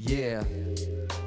Yeah. 0.00 0.44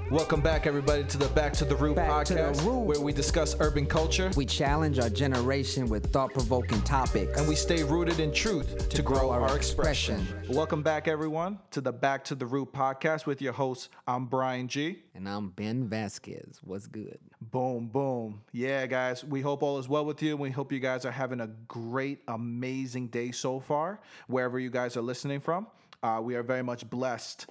Welcome 0.10 0.40
back, 0.40 0.66
everybody, 0.66 1.04
to 1.04 1.18
the 1.18 1.28
Back 1.28 1.52
to 1.54 1.66
the 1.66 1.76
Root 1.76 1.98
Back 1.98 2.26
to 2.28 2.36
podcast, 2.36 2.66
Root. 2.66 2.80
where 2.86 3.02
we 3.02 3.12
discuss 3.12 3.54
urban 3.60 3.86
culture 3.86 4.32
We 4.38 4.46
challenge 4.46 4.98
our 4.98 5.10
generation 5.10 5.90
with 5.90 6.14
thought 6.14 6.32
provoking 6.32 6.82
topics. 6.84 7.38
and 7.38 7.50
we 7.50 7.56
stay 7.56 7.84
rooted 7.84 8.22
in 8.22 8.32
truth 8.32 8.88
to, 8.88 9.02
grow, 9.02 9.30
our, 9.30 9.58
expression. 9.58 10.26
Welcome 10.48 10.84
back, 10.84 11.10
everyone, 11.10 11.60
to 11.72 11.82
the 11.82 11.92
Back 11.92 12.24
to 12.26 12.36
the 12.36 12.46
Root 12.46 12.72
podcast 12.72 13.26
with 13.26 13.42
your 13.42 13.52
hosts. 13.52 13.90
I'm 14.08 14.26
Brian 14.28 14.70
G. 14.70 15.04
And 15.16 15.28
I'm 15.28 15.50
Ben 15.50 15.90
Vasquez. 15.90 16.62
What's 16.64 16.88
good? 16.88 17.20
Boom, 17.42 17.88
boom. 17.88 18.42
Yeah, 18.54 18.86
guys, 18.86 19.26
we 19.26 19.42
hope 19.42 19.64
all 19.64 19.80
is 19.80 19.90
well 19.90 20.06
with 20.06 20.22
you. 20.22 20.38
We 20.38 20.50
hope 20.50 20.72
you 20.72 20.80
guys 20.80 21.04
are 21.04 21.12
having 21.12 21.42
a 21.42 21.48
great, 21.68 22.22
amazing 22.30 23.08
day 23.08 23.32
so 23.32 23.60
far, 23.60 24.00
wherever 24.28 24.58
you 24.60 24.70
guys 24.70 24.96
are 24.96 25.02
listening 25.02 25.42
from. 25.42 25.68
Uh, 26.02 26.20
we 26.24 26.36
are 26.36 26.42
very 26.44 26.64
much 26.64 26.90
blessed 26.90 27.48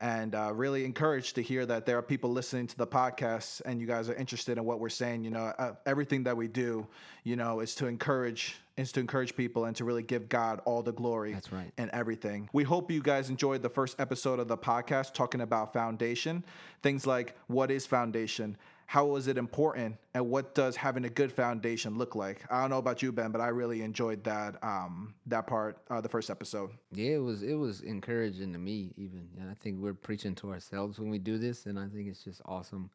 and 0.00 0.34
uh, 0.34 0.52
really 0.54 0.84
encouraged 0.84 1.34
to 1.36 1.42
hear 1.42 1.64
that 1.66 1.86
there 1.86 1.98
are 1.98 2.02
people 2.02 2.30
listening 2.30 2.66
to 2.66 2.76
the 2.76 2.86
podcast 2.86 3.62
and 3.64 3.80
you 3.80 3.86
guys 3.86 4.08
are 4.08 4.14
interested 4.14 4.58
in 4.58 4.64
what 4.64 4.80
we're 4.80 4.88
saying. 4.88 5.24
You 5.24 5.30
know, 5.30 5.52
uh, 5.58 5.72
everything 5.86 6.24
that 6.24 6.36
we 6.36 6.48
do, 6.48 6.86
you 7.22 7.36
know, 7.36 7.60
is 7.60 7.74
to 7.76 7.86
encourage 7.86 8.56
is 8.76 8.90
to 8.90 9.00
encourage 9.00 9.36
people 9.36 9.66
and 9.66 9.76
to 9.76 9.84
really 9.84 10.02
give 10.02 10.28
God 10.28 10.60
all 10.64 10.82
the 10.82 10.92
glory 10.92 11.32
That's 11.32 11.52
right. 11.52 11.70
and 11.78 11.90
everything. 11.90 12.48
We 12.52 12.64
hope 12.64 12.90
you 12.90 13.02
guys 13.02 13.30
enjoyed 13.30 13.62
the 13.62 13.68
first 13.68 14.00
episode 14.00 14.40
of 14.40 14.48
the 14.48 14.56
podcast 14.56 15.14
talking 15.14 15.40
about 15.40 15.72
foundation, 15.72 16.42
things 16.82 17.06
like 17.06 17.36
what 17.46 17.70
is 17.70 17.86
foundation, 17.86 18.56
how 18.86 19.16
is 19.16 19.26
it 19.28 19.38
important, 19.38 19.96
and 20.12 20.28
what 20.28 20.54
does 20.54 20.76
having 20.76 21.04
a 21.04 21.08
good 21.08 21.32
foundation 21.32 21.96
look 21.96 22.14
like. 22.14 22.42
I 22.50 22.60
don't 22.60 22.70
know 22.70 22.78
about 22.78 23.02
you, 23.02 23.12
Ben, 23.12 23.30
but 23.30 23.40
I 23.40 23.48
really 23.48 23.82
enjoyed 23.82 24.22
that 24.24 24.62
um, 24.62 25.14
that 25.26 25.46
part, 25.46 25.78
uh, 25.90 26.00
the 26.00 26.08
first 26.08 26.30
episode. 26.30 26.70
Yeah, 26.92 27.16
it 27.16 27.22
was 27.22 27.42
it 27.42 27.54
was 27.54 27.80
encouraging 27.80 28.52
to 28.52 28.58
me 28.58 28.92
even. 28.96 29.28
And 29.40 29.50
I 29.50 29.54
think 29.54 29.80
we're 29.80 29.94
preaching 29.94 30.34
to 30.36 30.50
ourselves 30.52 30.98
when 30.98 31.10
we 31.10 31.18
do 31.18 31.38
this, 31.38 31.66
and 31.66 31.78
I 31.78 31.88
think 31.88 32.08
it's 32.08 32.22
just 32.22 32.40
awesome 32.44 32.90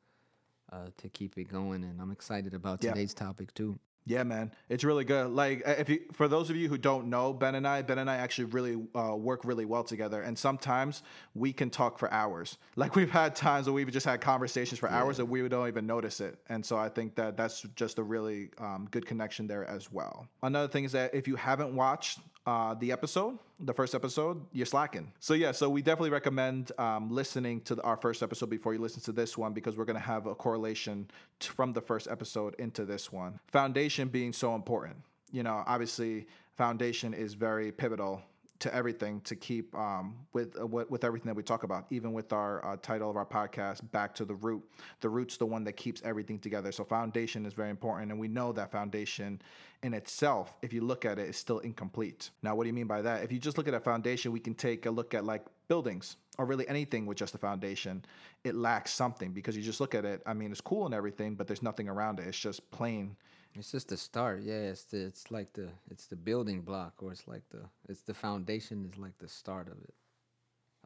uh, 0.71 0.87
to 0.97 1.09
keep 1.09 1.37
it 1.37 1.45
going. 1.45 1.83
And 1.83 1.99
I'm 2.01 2.11
excited 2.11 2.53
about 2.53 2.83
Yeah. 2.83 2.91
today's 2.91 3.13
topic 3.13 3.53
too. 3.53 3.79
Yeah, 4.05 4.23
man, 4.23 4.51
it's 4.69 4.83
really 4.83 5.03
good. 5.03 5.29
Like, 5.29 5.67
uh, 5.67 5.75
if 5.77 5.89
you, 5.89 5.99
for 6.13 6.27
those 6.27 6.49
of 6.49 6.55
you 6.55 6.67
who 6.67 6.77
don't 6.77 7.07
know 7.07 7.31
Ben 7.31 7.53
and 7.53 7.67
I, 7.67 7.83
Ben 7.83 7.99
and 7.99 8.09
I 8.09 8.15
actually 8.17 8.45
really 8.45 8.81
uh, 8.95 9.15
work 9.15 9.45
really 9.45 9.65
well 9.65 9.83
together, 9.83 10.21
and 10.21 10.37
sometimes 10.37 11.03
we 11.35 11.53
can 11.53 11.69
talk 11.69 11.99
for 11.99 12.11
hours. 12.11 12.57
Like, 12.79 12.95
we've 12.95 13.11
had 13.11 13.35
times 13.35 13.67
where 13.67 13.73
we've 13.73 13.91
just 13.91 14.05
had 14.05 14.21
conversations 14.21 14.79
for 14.79 14.89
hours 14.89 15.19
and 15.19 15.27
we 15.27 15.45
don't 15.49 15.67
even 15.67 15.85
notice 15.85 16.21
it. 16.21 16.39
And 16.47 16.65
so 16.65 16.77
I 16.77 16.87
think 16.87 17.15
that 17.15 17.35
that's 17.35 17.63
just 17.75 17.99
a 17.99 18.03
really 18.03 18.51
um, 18.57 18.87
good 18.89 19.05
connection 19.05 19.47
there 19.47 19.65
as 19.65 19.91
well. 19.91 20.29
Another 20.41 20.69
thing 20.69 20.85
is 20.85 20.93
that 20.93 21.13
if 21.13 21.27
you 21.27 21.35
haven't 21.35 21.75
watched 21.75 22.19
uh, 22.45 22.73
the 22.73 22.91
episode, 22.91 23.37
the 23.59 23.73
first 23.73 23.93
episode, 23.93 24.43
you're 24.53 24.65
slacking. 24.65 25.11
So 25.19 25.33
yeah, 25.33 25.51
so 25.51 25.69
we 25.69 25.81
definitely 25.81 26.09
recommend 26.09 26.71
um, 26.77 27.09
listening 27.09 27.61
to 27.61 27.75
the, 27.75 27.81
our 27.83 27.97
first 27.97 28.23
episode 28.23 28.49
before 28.49 28.73
you 28.73 28.79
listen 28.79 29.01
to 29.03 29.11
this 29.11 29.37
one 29.37 29.53
because 29.53 29.77
we're 29.77 29.85
gonna 29.85 29.99
have 29.99 30.25
a 30.25 30.35
correlation 30.35 31.09
t- 31.39 31.49
from 31.49 31.73
the 31.73 31.81
first 31.81 32.07
episode 32.09 32.55
into 32.57 32.85
this 32.85 33.11
one. 33.11 33.39
Foundation 33.47 34.07
being 34.07 34.33
so 34.33 34.55
important. 34.55 34.95
You 35.31 35.43
know, 35.43 35.63
obviously, 35.67 36.27
foundation 36.57 37.13
is 37.13 37.35
very 37.35 37.71
pivotal 37.71 38.21
to 38.59 38.73
everything 38.73 39.21
to 39.21 39.35
keep 39.35 39.73
um, 39.75 40.15
with, 40.33 40.59
uh, 40.59 40.67
with 40.67 40.89
with 40.89 41.03
everything 41.03 41.27
that 41.27 41.35
we 41.35 41.43
talk 41.43 41.63
about. 41.63 41.85
Even 41.89 42.13
with 42.13 42.33
our 42.33 42.65
uh, 42.65 42.77
title 42.81 43.09
of 43.09 43.17
our 43.17 43.25
podcast, 43.25 43.89
"Back 43.91 44.13
to 44.15 44.25
the 44.25 44.35
Root," 44.35 44.63
the 45.01 45.09
root's 45.09 45.37
the 45.37 45.45
one 45.45 45.63
that 45.63 45.73
keeps 45.73 46.01
everything 46.03 46.39
together. 46.39 46.71
So 46.71 46.83
foundation 46.83 47.45
is 47.45 47.53
very 47.53 47.69
important, 47.69 48.11
and 48.11 48.19
we 48.19 48.27
know 48.27 48.51
that 48.53 48.71
foundation 48.71 49.41
in 49.81 49.93
itself, 49.93 50.57
if 50.61 50.73
you 50.73 50.81
look 50.81 51.05
at 51.05 51.19
it, 51.19 51.29
is 51.29 51.37
still 51.37 51.59
incomplete. 51.59 52.31
Now, 52.43 52.55
what 52.55 52.63
do 52.63 52.67
you 52.67 52.73
mean 52.73 52.87
by 52.87 53.01
that? 53.01 53.23
If 53.23 53.31
you 53.31 53.39
just 53.39 53.57
look 53.57 53.67
at 53.67 53.73
a 53.73 53.79
foundation, 53.79 54.31
we 54.31 54.39
can 54.39 54.53
take 54.53 54.85
a 54.85 54.91
look 54.91 55.13
at 55.13 55.23
like 55.23 55.45
buildings 55.67 56.17
or 56.37 56.45
really 56.45 56.67
anything 56.67 57.05
with 57.05 57.17
just 57.17 57.35
a 57.35 57.37
foundation. 57.37 58.03
It 58.43 58.55
lacks 58.55 58.91
something 58.91 59.31
because 59.31 59.55
you 59.55 59.63
just 59.63 59.79
look 59.79 59.95
at 59.95 60.05
it. 60.05 60.21
I 60.25 60.33
mean, 60.33 60.51
it's 60.51 60.61
cool 60.61 60.85
and 60.85 60.93
everything, 60.93 61.35
but 61.35 61.47
there's 61.47 61.63
nothing 61.63 61.87
around 61.87 62.19
it. 62.19 62.27
It's 62.27 62.39
just 62.39 62.69
plain. 62.71 63.15
It's 63.55 63.71
just 63.71 63.89
the 63.89 63.97
start. 63.97 64.41
Yeah, 64.41 64.53
it's 64.53 64.83
the 64.83 64.99
it's 64.99 65.31
like 65.31 65.53
the 65.53 65.69
it's 65.89 66.05
the 66.05 66.15
building 66.15 66.61
block, 66.61 66.93
or 67.01 67.11
it's 67.11 67.27
like 67.27 67.43
the 67.49 67.61
it's 67.87 68.01
the 68.01 68.13
foundation 68.13 68.87
is 68.91 68.97
like 68.97 69.17
the 69.17 69.27
start 69.27 69.67
of 69.67 69.77
it, 69.83 69.93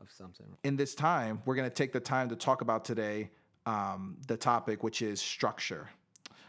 of 0.01 0.09
something. 0.11 0.45
in 0.63 0.75
this 0.75 0.95
time, 0.95 1.41
we're 1.45 1.55
to 1.55 1.69
take 1.69 1.91
the 1.91 1.99
time 1.99 2.29
to 2.29 2.35
talk 2.35 2.61
about 2.61 2.85
today 2.85 3.29
um, 3.65 4.17
the 4.27 4.37
topic, 4.37 4.83
which 4.83 5.01
is 5.01 5.21
structure. 5.21 5.89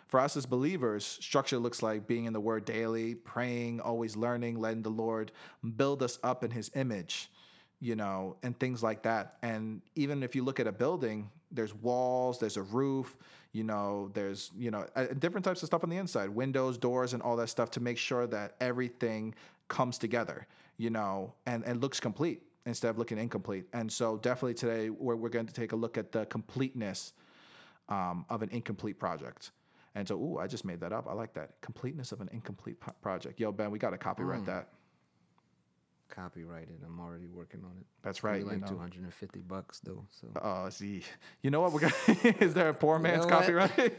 For 0.08 0.20
us 0.20 0.36
as 0.36 0.47
believers, 0.47 1.04
structure 1.04 1.58
looks 1.58 1.82
like 1.82 2.06
being 2.06 2.26
in 2.26 2.32
the 2.32 2.41
Word 2.41 2.64
daily, 2.64 3.16
praying, 3.16 3.80
always 3.80 4.16
learning, 4.16 4.60
letting 4.60 4.82
the 4.82 4.91
Lord 4.91 5.32
build 5.76 6.03
us 6.03 6.19
up 6.22 6.44
in 6.44 6.50
His 6.50 6.70
image, 6.76 7.30
you 7.80 7.97
know, 7.97 8.36
and 8.42 8.58
things 8.58 8.82
like 8.82 9.03
that. 9.03 9.38
And 9.42 9.82
even 9.97 10.22
if 10.22 10.36
you 10.36 10.44
look 10.44 10.60
at 10.60 10.66
a 10.66 10.72
building, 10.72 11.30
there's 11.50 11.74
walls, 11.74 12.38
there's 12.38 12.56
a 12.56 12.62
roof, 12.62 13.16
you 13.54 13.62
know, 13.62 14.10
there's, 14.15 14.50
you 14.59 14.70
know, 14.70 14.84
different 15.20 15.44
types 15.44 15.62
of 15.62 15.69
stuff 15.69 15.84
on 15.84 15.88
the 15.88 15.97
inside, 15.97 16.28
windows, 16.28 16.76
doors, 16.76 17.15
and 17.15 17.22
all 17.22 17.37
that 17.37 17.48
stuff 17.48 17.70
to 17.70 17.81
make 17.81 17.97
sure 17.97 18.26
that 18.26 18.56
everything 18.60 19.32
comes 19.69 19.97
together, 19.97 20.47
you 20.76 20.91
know, 20.91 21.32
and, 21.47 21.65
and 21.65 21.81
looks 21.81 22.00
complete 22.00 22.42
instead 22.66 22.91
of 22.91 22.98
looking 22.98 23.16
incomplete. 23.16 23.65
And 23.72 23.91
so 23.91 24.16
definitely 24.16 24.54
today 24.54 24.91
we're, 24.91 25.15
we're 25.15 25.28
going 25.28 25.47
to 25.47 25.53
take 25.54 25.70
a 25.70 25.76
look 25.76 25.97
at 25.97 26.10
the 26.10 26.26
completeness 26.26 27.12
um, 27.88 28.26
of 28.28 28.42
an 28.42 28.48
incomplete 28.50 28.98
project. 28.98 29.53
And 29.94 30.09
so, 30.09 30.16
ooh, 30.16 30.38
I 30.38 30.48
just 30.48 30.65
made 30.65 30.81
that 30.81 30.92
up. 30.92 31.06
I 31.09 31.12
like 31.12 31.32
that. 31.34 31.60
Completeness 31.60 32.10
of 32.10 32.21
an 32.21 32.28
incomplete 32.32 32.81
po- 32.81 32.94
project. 33.00 33.38
Yo, 33.38 33.53
Ben, 33.53 33.71
we 33.71 33.78
got 33.78 33.91
to 33.91 33.98
copyright 33.98 34.41
that. 34.47 34.69
Copyrighted. 36.14 36.76
I'm 36.86 37.00
already 37.00 37.26
working 37.26 37.60
on 37.64 37.72
it. 37.78 37.86
That's 38.02 38.22
right, 38.22 38.44
be 38.44 38.54
you 38.54 38.60
know. 38.60 38.66
250 38.66 39.41
bucks 39.41 39.80
though. 39.80 40.04
So 40.10 40.28
Oh, 40.41 40.69
see. 40.69 41.02
You 41.42 41.50
know 41.50 41.60
what? 41.60 41.72
We're 41.72 41.80
gonna. 41.80 41.94
is 42.41 42.54
there 42.54 42.69
a 42.69 42.75
poor 42.75 42.98
man's 42.98 43.26
know 43.26 43.30
copyright? 43.30 43.72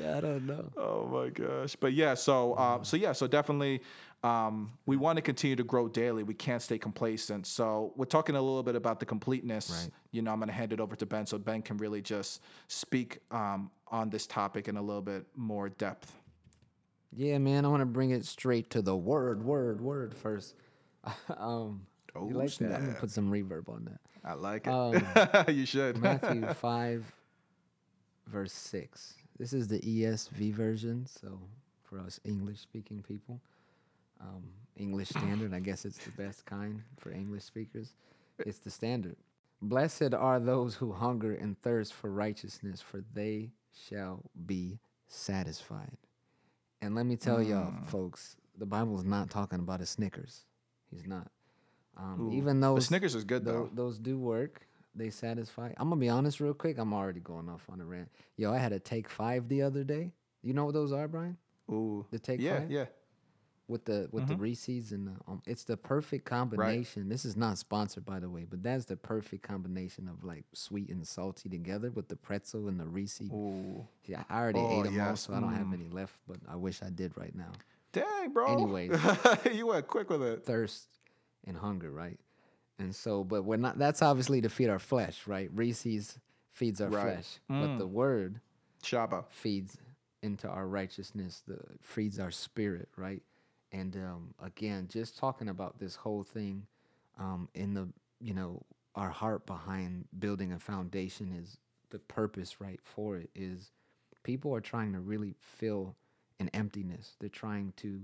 yeah, 0.00 0.16
I 0.16 0.20
don't 0.20 0.46
know. 0.46 0.70
oh 0.76 1.06
my 1.06 1.28
gosh. 1.28 1.76
But 1.76 1.92
yeah, 1.92 2.14
so 2.14 2.56
um, 2.56 2.84
so 2.84 2.96
yeah, 2.96 3.12
so 3.12 3.26
definitely 3.26 3.82
um, 4.22 4.72
we 4.86 4.96
want 4.96 5.16
to 5.16 5.22
continue 5.22 5.56
to 5.56 5.64
grow 5.64 5.88
daily. 5.88 6.22
We 6.22 6.32
can't 6.32 6.62
stay 6.62 6.78
complacent. 6.78 7.46
So 7.46 7.92
we're 7.96 8.06
talking 8.06 8.36
a 8.36 8.40
little 8.40 8.62
bit 8.62 8.74
about 8.74 8.98
the 8.98 9.06
completeness. 9.06 9.70
Right. 9.70 9.92
You 10.12 10.22
know, 10.22 10.32
I'm 10.32 10.38
gonna 10.40 10.52
hand 10.52 10.72
it 10.72 10.80
over 10.80 10.96
to 10.96 11.04
Ben 11.04 11.26
so 11.26 11.36
Ben 11.36 11.60
can 11.60 11.76
really 11.76 12.00
just 12.00 12.40
speak 12.68 13.18
um, 13.30 13.70
on 13.88 14.08
this 14.08 14.26
topic 14.26 14.68
in 14.68 14.78
a 14.78 14.82
little 14.82 15.02
bit 15.02 15.26
more 15.36 15.68
depth. 15.68 16.12
Yeah, 17.16 17.38
man, 17.38 17.64
I 17.64 17.68
want 17.68 17.82
to 17.82 17.86
bring 17.86 18.10
it 18.10 18.24
straight 18.24 18.70
to 18.70 18.82
the 18.82 18.96
word, 18.96 19.44
word, 19.44 19.80
word 19.80 20.16
first. 20.16 20.54
um, 21.36 21.86
Oh, 22.16 22.28
you 22.28 22.34
like 22.34 22.54
that? 22.58 22.72
I'm 22.74 22.86
gonna 22.86 22.98
put 22.98 23.10
some 23.10 23.30
reverb 23.30 23.68
on 23.68 23.84
that. 23.86 24.00
I 24.24 24.34
like 24.34 24.66
it. 24.68 24.70
Um, 24.70 25.04
you 25.54 25.66
should. 25.66 26.00
Matthew 26.00 26.46
5, 26.54 27.12
verse 28.28 28.52
6. 28.52 29.14
This 29.38 29.52
is 29.52 29.66
the 29.66 29.80
ESV 29.80 30.52
version, 30.54 31.06
so 31.06 31.40
for 31.82 31.98
us 31.98 32.20
English 32.24 32.60
speaking 32.60 33.02
people, 33.02 33.40
um, 34.20 34.44
English 34.76 35.08
standard, 35.08 35.52
I 35.52 35.58
guess 35.58 35.84
it's 35.84 35.98
the 35.98 36.12
best 36.12 36.46
kind 36.46 36.80
for 36.98 37.10
English 37.10 37.42
speakers. 37.42 37.94
It's 38.38 38.58
the 38.60 38.70
standard. 38.70 39.16
Blessed 39.60 40.14
are 40.14 40.38
those 40.38 40.74
who 40.76 40.92
hunger 40.92 41.34
and 41.34 41.60
thirst 41.62 41.94
for 41.94 42.10
righteousness, 42.10 42.80
for 42.80 43.02
they 43.12 43.50
shall 43.88 44.22
be 44.46 44.78
satisfied. 45.08 45.96
And 46.80 46.94
let 46.94 47.06
me 47.06 47.16
tell 47.16 47.42
y'all, 47.42 47.72
Mm. 47.72 47.86
folks, 47.86 48.36
the 48.56 48.66
Bible 48.66 48.96
is 48.98 49.04
not 49.04 49.30
talking 49.30 49.58
about 49.58 49.80
a 49.80 49.86
Snickers. 49.86 50.44
He's 50.94 51.06
not. 51.06 51.28
Um, 51.96 52.30
even 52.32 52.60
though 52.60 52.74
the 52.74 52.80
Snickers 52.80 53.14
is 53.14 53.24
good 53.24 53.44
though. 53.44 53.68
those 53.74 53.98
do 53.98 54.18
work. 54.18 54.66
They 54.96 55.10
satisfy. 55.10 55.72
I'm 55.76 55.88
gonna 55.88 56.00
be 56.00 56.08
honest 56.08 56.40
real 56.40 56.54
quick. 56.54 56.78
I'm 56.78 56.92
already 56.94 57.20
going 57.20 57.48
off 57.48 57.62
on 57.70 57.80
a 57.80 57.84
rant. 57.84 58.08
Yo, 58.36 58.52
I 58.52 58.58
had 58.58 58.72
a 58.72 58.78
take 58.78 59.08
five 59.08 59.48
the 59.48 59.62
other 59.62 59.82
day. 59.84 60.12
You 60.42 60.54
know 60.54 60.64
what 60.66 60.74
those 60.74 60.92
are, 60.92 61.08
Brian? 61.08 61.36
Ooh. 61.70 62.06
The 62.10 62.18
take 62.18 62.40
yeah, 62.40 62.60
five 62.60 62.70
yeah. 62.70 62.78
yeah. 62.80 62.84
with 63.66 63.84
the 63.86 64.08
with 64.12 64.28
the 64.28 64.36
Reese's 64.36 64.92
and 64.92 65.08
the, 65.08 65.12
um, 65.26 65.42
it's 65.46 65.64
the 65.64 65.76
perfect 65.76 66.26
combination. 66.26 67.08
This 67.08 67.24
is 67.24 67.36
not 67.36 67.58
sponsored 67.58 68.04
by 68.04 68.20
the 68.20 68.28
way, 68.28 68.44
but 68.48 68.62
that's 68.62 68.84
the 68.84 68.96
perfect 68.96 69.42
combination 69.42 70.08
of 70.08 70.22
like 70.24 70.44
sweet 70.52 70.90
and 70.90 71.06
salty 71.06 71.48
together 71.48 71.90
with 71.90 72.08
the 72.08 72.16
pretzel 72.16 72.68
and 72.68 72.78
the 72.78 72.86
Reese. 72.86 73.20
Ooh. 73.32 73.86
Yeah, 74.04 74.22
I 74.30 74.38
already 74.38 74.60
Oh, 74.60 74.80
ate 74.80 74.84
them 74.84 75.00
all, 75.00 75.06
yes. 75.10 75.22
so 75.22 75.34
I 75.34 75.40
don't 75.40 75.54
have 75.54 75.66
Mm. 75.68 75.74
any 75.74 75.88
left. 75.88 76.14
But 76.28 76.36
I 76.48 76.54
wish 76.56 76.82
I 76.82 76.90
did 76.90 77.16
right 77.16 77.34
now. 77.34 77.50
Dang, 77.94 78.32
bro. 78.32 78.52
Anyways. 78.52 78.98
you 79.52 79.66
went 79.68 79.86
quick 79.86 80.10
with 80.10 80.22
it. 80.22 80.44
thirst 80.44 80.88
and 81.46 81.56
hunger, 81.56 81.90
right? 81.90 82.18
And 82.78 82.94
so, 82.94 83.24
but 83.24 83.44
we're 83.44 83.56
not. 83.56 83.78
That's 83.78 84.02
obviously 84.02 84.40
to 84.42 84.48
feed 84.48 84.68
our 84.68 84.78
flesh, 84.78 85.26
right? 85.26 85.48
Reese's 85.54 86.18
feeds 86.52 86.80
our 86.80 86.88
Right. 86.90 87.02
flesh, 87.14 87.38
but 87.48 87.78
the 87.78 87.86
word 87.86 88.40
Shaba. 88.82 89.24
feeds 89.30 89.76
into 90.22 90.48
our 90.48 90.66
righteousness. 90.66 91.42
The 91.46 91.58
feeds 91.80 92.18
our 92.18 92.30
spirit, 92.30 92.88
right? 92.96 93.22
And 93.72 93.96
um, 93.96 94.34
again, 94.42 94.88
just 94.88 95.16
talking 95.18 95.48
about 95.48 95.78
this 95.78 95.94
whole 95.96 96.22
thing, 96.24 96.66
um, 97.18 97.48
in 97.54 97.74
the 97.74 97.88
you 98.20 98.34
know 98.34 98.62
our 98.96 99.10
heart 99.10 99.46
behind 99.46 100.06
building 100.18 100.52
a 100.52 100.58
foundation 100.58 101.32
is 101.32 101.58
the 101.90 101.98
purpose, 102.00 102.60
right? 102.60 102.80
For 102.82 103.16
it 103.18 103.30
is 103.36 103.70
people 104.24 104.54
are 104.54 104.60
trying 104.60 104.92
to 104.94 105.00
really 105.00 105.34
fill 105.40 105.94
an 106.40 106.48
emptiness. 106.52 107.16
They're 107.20 107.28
trying 107.28 107.72
to 107.78 108.02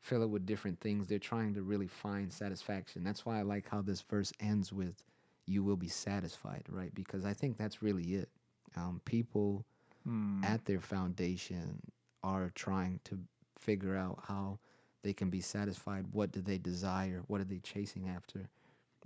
fill 0.00 0.22
it 0.22 0.30
with 0.30 0.46
different 0.46 0.80
things. 0.80 1.06
They're 1.06 1.18
trying 1.18 1.54
to 1.54 1.62
really 1.62 1.86
find 1.88 2.32
satisfaction. 2.32 3.04
That's 3.04 3.24
why 3.26 3.38
I 3.38 3.42
like 3.42 3.68
how 3.68 3.82
this 3.82 4.00
verse 4.02 4.32
ends 4.40 4.72
with, 4.72 5.02
you 5.46 5.62
will 5.64 5.76
be 5.76 5.88
satisfied, 5.88 6.64
right? 6.68 6.94
Because 6.94 7.24
I 7.24 7.32
think 7.34 7.56
that's 7.56 7.82
really 7.82 8.14
it. 8.14 8.28
Um, 8.76 9.00
people 9.04 9.64
Hmm. 10.04 10.42
at 10.42 10.64
their 10.64 10.80
foundation 10.80 11.80
are 12.22 12.50
trying 12.54 13.00
to 13.04 13.18
figure 13.58 13.96
out 13.96 14.20
how 14.28 14.58
they 15.02 15.12
can 15.12 15.30
be 15.30 15.40
satisfied. 15.40 16.06
What 16.12 16.32
do 16.32 16.40
they 16.40 16.58
desire? 16.58 17.22
What 17.26 17.40
are 17.40 17.44
they 17.44 17.58
chasing 17.58 18.08
after? 18.08 18.48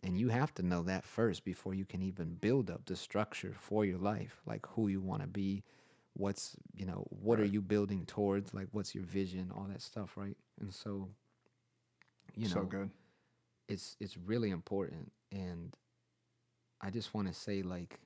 And 0.02 0.18
you 0.18 0.28
have 0.28 0.54
to 0.54 0.62
know 0.62 0.82
that 0.82 1.04
first 1.04 1.44
before 1.44 1.74
you 1.74 1.84
can 1.84 2.02
even 2.02 2.34
build 2.34 2.70
up 2.70 2.84
the 2.86 2.96
structure 2.96 3.54
for 3.58 3.84
your 3.84 3.98
life, 3.98 4.40
like 4.46 4.66
who 4.66 4.88
you 4.88 5.00
want 5.00 5.22
to 5.22 5.28
be, 5.28 5.62
what's, 6.14 6.56
you 6.74 6.86
know, 6.86 7.06
what 7.10 7.40
are 7.40 7.44
you 7.44 7.60
building 7.60 8.04
towards, 8.06 8.54
like 8.54 8.68
what's 8.72 8.94
your 8.94 9.04
vision, 9.04 9.50
all 9.56 9.64
that 9.70 9.82
stuff, 9.82 10.16
right? 10.16 10.36
And 10.60 10.72
so, 10.74 11.08
you 12.34 12.48
know, 12.48 12.54
so 12.54 12.64
good. 12.64 12.90
it's 13.68 13.96
it's 14.00 14.16
really 14.16 14.50
important. 14.50 15.12
And 15.32 15.76
i 16.80 16.90
just 16.90 17.14
want 17.14 17.28
to 17.28 17.34
say 17.34 17.62
like 17.62 18.00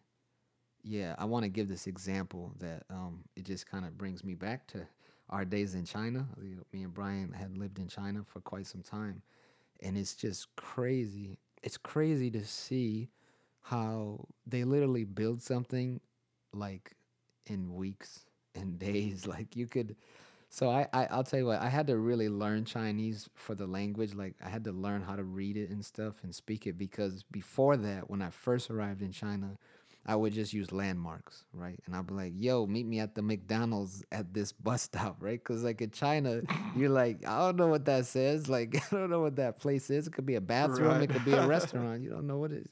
yeah 0.83 1.15
i 1.19 1.25
want 1.25 1.45
to 1.45 1.49
give 1.49 1.69
this 1.69 1.87
example 1.87 2.53
that 2.59 2.85
um 2.91 3.23
it 3.37 3.45
just 3.45 3.67
kind 3.71 3.85
of 3.85 3.97
brings 3.97 4.25
me 4.25 4.35
back 4.35 4.67
to 4.69 4.87
our 5.31 5.45
days 5.45 5.75
in 5.75 5.85
china. 5.85 6.27
You 6.43 6.57
know, 6.57 6.63
me 6.73 6.83
and 6.85 6.95
brian 6.95 7.33
had 7.33 7.57
lived 7.57 7.79
in 7.79 7.89
china 7.89 8.23
for 8.27 8.41
quite 8.41 8.67
some 8.67 8.83
time. 8.83 9.23
And 9.83 9.99
it's 9.99 10.15
just 10.15 10.55
crazy. 10.57 11.39
It's 11.63 11.77
crazy 11.77 12.31
to 12.33 12.45
see 12.45 13.11
how 13.63 14.27
they 14.47 14.65
literally 14.65 15.05
build 15.05 15.43
something 15.43 16.01
like 16.53 16.93
in 17.47 17.75
weeks 17.75 18.21
and 18.55 18.79
days 18.79 19.27
like 19.27 19.57
you 19.57 19.67
could 19.67 19.97
so 20.49 20.71
I, 20.71 20.87
I 20.93 21.07
I'll 21.07 21.25
tell 21.25 21.41
you 21.41 21.47
what 21.47 21.61
I 21.61 21.69
had 21.69 21.89
to 21.89 21.97
really 21.97 22.29
learn 22.29 22.65
Chinese 22.65 23.29
for 23.35 23.55
the 23.55 23.67
language 23.67 24.15
like 24.15 24.35
I 24.45 24.49
had 24.49 24.65
to 24.65 24.73
learn 24.73 25.03
how 25.03 25.17
to 25.17 25.25
read 25.25 25.57
it 25.57 25.71
and 25.71 25.85
stuff 25.85 26.15
and 26.23 26.35
speak 26.35 26.67
it 26.67 26.79
because 26.79 27.25
before 27.25 27.77
that 27.77 28.09
when 28.11 28.23
I 28.23 28.31
first 28.31 28.71
arrived 28.71 29.03
in 29.03 29.13
China 29.13 29.59
I 30.07 30.17
would 30.17 30.35
just 30.35 30.53
use 30.53 30.71
landmarks 30.71 31.45
right? 31.53 31.81
And 31.87 31.97
I'd 31.97 32.07
be 32.07 32.15
like 32.15 32.33
yo 32.37 32.67
meet 32.67 32.87
me 32.87 33.01
at 33.01 33.15
the 33.15 33.23
McDonald's 33.23 34.05
at 34.13 34.33
this 34.33 34.53
bus 34.65 34.83
stop 34.83 35.17
right? 35.21 35.43
Because 35.43 35.65
like 35.65 35.81
in 35.81 35.91
China 35.91 36.43
you're 36.77 36.91
like 36.91 37.27
I 37.27 37.39
don't 37.41 37.57
know 37.57 37.69
what 37.69 37.87
that 37.87 38.07
says 38.07 38.49
like 38.57 38.77
I 38.77 38.97
don't 38.97 39.11
know 39.11 39.21
what 39.21 39.37
that 39.37 39.59
place 39.59 39.91
is. 39.91 40.07
It 40.07 40.13
could 40.13 40.27
be 40.27 40.37
a 40.37 40.41
bathroom. 40.41 40.89
Right. 40.91 41.03
it 41.03 41.11
could 41.11 41.25
be 41.25 41.33
a 41.33 41.47
restaurant. 41.47 42.03
You 42.03 42.11
don't 42.11 42.27
know 42.27 42.39
what 42.39 42.53
it 42.53 42.59
is 42.59 42.69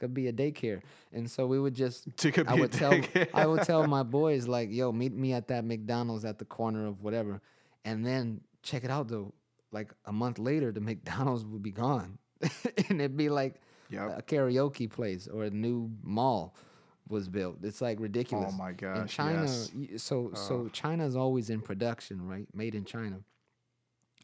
could 0.00 0.12
be 0.12 0.26
a 0.26 0.32
daycare 0.32 0.80
and 1.12 1.30
so 1.30 1.46
we 1.46 1.58
would 1.60 1.74
just 1.74 2.08
I 2.48 2.54
would 2.54 2.72
tell 2.72 2.92
daycare. 2.92 3.28
I 3.32 3.46
would 3.46 3.62
tell 3.62 3.86
my 3.98 4.02
boys 4.02 4.48
like, 4.48 4.68
"Yo, 4.72 4.90
meet 4.92 5.12
me 5.12 5.32
at 5.32 5.46
that 5.48 5.64
McDonald's 5.64 6.24
at 6.24 6.38
the 6.38 6.44
corner 6.44 6.86
of 6.86 7.02
whatever," 7.04 7.40
and 7.84 8.04
then 8.04 8.40
check 8.62 8.82
it 8.84 8.90
out 8.90 9.06
though. 9.08 9.32
Like 9.72 9.90
a 10.06 10.12
month 10.12 10.38
later, 10.38 10.72
the 10.72 10.80
McDonald's 10.90 11.44
would 11.44 11.62
be 11.62 11.70
gone, 11.86 12.18
and 12.88 13.00
it'd 13.00 13.16
be 13.16 13.28
like 13.28 13.54
Yep. 13.92 14.18
a 14.18 14.22
karaoke 14.22 14.88
place 14.88 15.26
or 15.26 15.42
a 15.44 15.50
new 15.50 15.90
mall 16.02 16.54
was 17.08 17.28
built. 17.28 17.56
It's 17.64 17.80
like 17.80 17.98
ridiculous. 17.98 18.52
Oh 18.54 18.56
my 18.56 18.72
God. 18.72 18.98
In. 19.02 19.06
China, 19.08 19.42
yes. 19.42 19.70
so 19.96 20.30
so 20.34 20.68
China's 20.72 21.16
always 21.16 21.50
in 21.50 21.60
production, 21.60 22.16
right? 22.32 22.46
Made 22.54 22.74
in 22.76 22.84
China. 22.84 23.18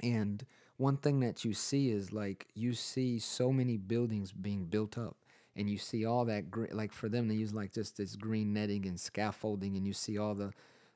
And 0.02 0.44
one 0.76 0.96
thing 0.98 1.20
that 1.20 1.44
you 1.44 1.52
see 1.52 1.90
is 1.90 2.12
like 2.12 2.46
you 2.54 2.74
see 2.74 3.18
so 3.18 3.50
many 3.50 3.76
buildings 3.76 4.30
being 4.32 4.66
built 4.66 4.96
up, 4.98 5.16
and 5.56 5.68
you 5.68 5.78
see 5.78 6.04
all 6.04 6.24
that 6.26 6.50
gre- 6.50 6.72
like 6.72 6.92
for 6.92 7.08
them 7.08 7.28
to 7.28 7.34
use 7.34 7.54
like 7.54 7.72
just 7.72 7.96
this 7.96 8.16
green 8.16 8.52
netting 8.52 8.86
and 8.86 8.98
scaffolding, 8.98 9.76
and 9.76 9.86
you 9.86 9.92
see 9.92 10.18
all 10.18 10.34
the 10.34 10.52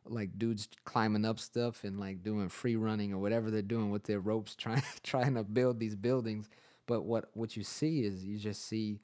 like 0.07 0.39
dudes 0.39 0.69
climbing 0.85 1.25
up 1.25 1.39
stuff 1.39 1.85
and 1.85 2.01
like 2.01 2.23
doing 2.23 2.49
free 2.49 2.77
running 2.77 3.13
or 3.13 3.19
whatever 3.19 3.51
they're 3.51 3.63
doing 3.63 3.91
with 3.91 4.05
their 4.05 4.21
ropes 4.21 4.55
trying 4.59 4.83
trying 5.03 5.35
to 5.35 5.45
build 5.45 5.79
these 5.79 5.97
buildings. 5.97 6.49
But 6.87 7.03
what 7.03 7.31
what 7.35 7.57
you 7.57 7.63
see 7.63 8.05
is 8.05 8.25
you 8.25 8.39
just 8.39 8.67
see 8.67 9.01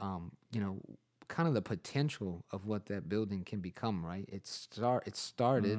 um, 0.00 0.32
you 0.52 0.60
know, 0.60 0.78
kind 1.28 1.46
of 1.48 1.54
the 1.54 1.62
potential 1.62 2.44
of 2.52 2.66
what 2.66 2.86
that 2.86 3.08
building 3.08 3.44
can 3.44 3.60
become, 3.60 4.04
right? 4.04 4.28
It 4.32 4.46
start 4.46 5.06
it 5.06 5.16
started 5.16 5.78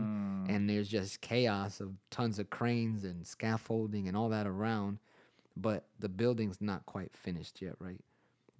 and 0.49 0.69
there's 0.69 0.89
just 0.89 1.21
chaos 1.21 1.79
of 1.79 1.93
tons 2.11 2.37
of 2.39 2.49
cranes 2.49 3.03
and 3.03 3.25
scaffolding 3.25 4.07
and 4.07 4.15
all 4.15 4.29
that 4.29 4.45
around, 4.45 4.99
but 5.57 5.85
the 5.99 6.09
building's 6.09 6.61
not 6.61 6.85
quite 6.85 7.13
finished 7.13 7.61
yet, 7.61 7.75
right? 7.79 8.01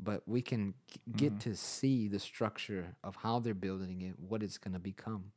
But 0.02 0.24
we 0.26 0.42
can 0.42 0.74
get 1.16 1.34
mm-hmm. 1.34 1.50
to 1.50 1.56
see 1.58 2.08
the 2.08 2.20
structure 2.20 2.96
of 3.04 3.18
how 3.18 3.40
they're 3.40 3.54
building 3.54 4.02
it, 4.02 4.16
what 4.18 4.42
it's 4.42 4.58
going 4.58 4.74
to 4.74 4.80
become. 4.80 5.32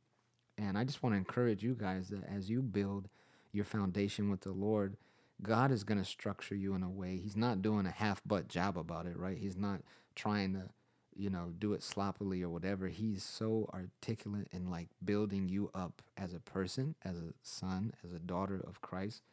And 0.57 0.77
I 0.77 0.85
just 0.85 1.03
want 1.03 1.13
to 1.13 1.17
encourage 1.17 1.63
you 1.63 1.75
guys 1.75 2.09
that 2.09 2.23
as 2.33 2.49
you 2.49 2.61
build 2.61 3.09
your 3.51 3.65
foundation 3.65 4.29
with 4.29 4.41
the 4.41 4.53
Lord, 4.53 4.95
God 5.41 5.71
is 5.71 5.83
going 5.83 5.97
to 5.97 6.05
structure 6.05 6.55
you 6.55 6.75
in 6.75 6.83
a 6.83 6.89
way. 6.89 7.17
He's 7.17 7.35
not 7.35 7.61
doing 7.61 7.85
a 7.85 7.91
half 7.91 8.21
butt 8.25 8.47
job 8.47 8.77
about 8.77 9.05
it, 9.05 9.17
right? 9.17 9.37
He's 9.37 9.57
not 9.57 9.81
trying 10.15 10.53
to, 10.53 10.69
you 11.13 11.29
know, 11.29 11.51
do 11.59 11.73
it 11.73 11.83
sloppily 11.83 12.41
or 12.41 12.49
whatever. 12.49 12.87
He's 12.87 13.23
so 13.23 13.69
articulate 13.73 14.47
in 14.53 14.69
like 14.69 14.87
building 15.03 15.49
you 15.49 15.71
up 15.75 16.01
as 16.15 16.33
a 16.33 16.39
person, 16.39 16.95
as 17.03 17.17
a 17.17 17.33
son, 17.41 17.93
as 18.05 18.13
a 18.13 18.19
daughter 18.19 18.63
of 18.65 18.79
Christ. 18.81 19.23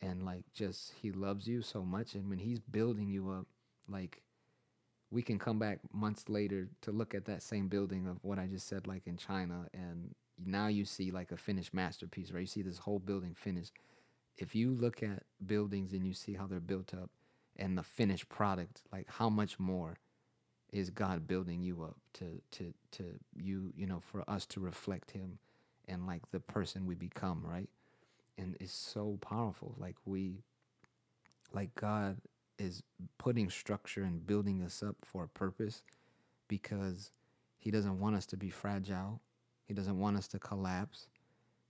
And 0.00 0.24
like 0.24 0.44
just, 0.54 0.92
he 1.02 1.10
loves 1.10 1.48
you 1.48 1.62
so 1.62 1.82
much. 1.82 2.14
And 2.14 2.28
when 2.28 2.38
he's 2.38 2.60
building 2.60 3.08
you 3.08 3.30
up, 3.30 3.46
like, 3.88 4.22
we 5.10 5.22
can 5.22 5.38
come 5.38 5.58
back 5.58 5.80
months 5.92 6.28
later 6.28 6.68
to 6.82 6.92
look 6.92 7.14
at 7.14 7.24
that 7.26 7.42
same 7.42 7.68
building 7.68 8.06
of 8.06 8.18
what 8.22 8.38
I 8.38 8.46
just 8.46 8.68
said, 8.68 8.86
like 8.86 9.06
in 9.06 9.16
China, 9.16 9.66
and 9.72 10.14
now 10.44 10.68
you 10.68 10.84
see 10.84 11.10
like 11.10 11.32
a 11.32 11.36
finished 11.36 11.74
masterpiece, 11.74 12.30
right? 12.30 12.40
You 12.40 12.46
see 12.46 12.62
this 12.62 12.78
whole 12.78 12.98
building 12.98 13.34
finished. 13.34 13.72
If 14.36 14.54
you 14.54 14.70
look 14.72 15.02
at 15.02 15.24
buildings 15.44 15.92
and 15.92 16.06
you 16.06 16.14
see 16.14 16.34
how 16.34 16.46
they're 16.46 16.60
built 16.60 16.94
up 16.94 17.10
and 17.56 17.76
the 17.76 17.82
finished 17.82 18.28
product, 18.28 18.82
like 18.92 19.08
how 19.08 19.28
much 19.28 19.58
more 19.58 19.96
is 20.72 20.90
God 20.90 21.26
building 21.26 21.62
you 21.62 21.82
up 21.82 21.96
to 22.14 22.40
to 22.52 22.74
to 22.92 23.04
you, 23.34 23.72
you 23.76 23.86
know, 23.86 24.00
for 24.00 24.28
us 24.28 24.46
to 24.46 24.60
reflect 24.60 25.12
him 25.12 25.38
and 25.88 26.06
like 26.06 26.30
the 26.30 26.40
person 26.40 26.86
we 26.86 26.94
become, 26.94 27.42
right? 27.44 27.70
And 28.36 28.56
it's 28.60 28.72
so 28.72 29.18
powerful. 29.20 29.74
Like 29.78 29.96
we 30.04 30.44
like 31.52 31.74
God 31.74 32.18
is 32.58 32.82
putting 33.18 33.50
structure 33.50 34.02
and 34.02 34.26
building 34.26 34.62
us 34.62 34.82
up 34.82 34.96
for 35.04 35.24
a 35.24 35.28
purpose 35.28 35.82
because 36.48 37.12
he 37.56 37.70
doesn't 37.70 37.98
want 38.00 38.16
us 38.16 38.26
to 38.26 38.36
be 38.36 38.50
fragile. 38.50 39.20
He 39.64 39.74
doesn't 39.74 39.98
want 39.98 40.16
us 40.16 40.28
to 40.28 40.38
collapse. 40.38 41.08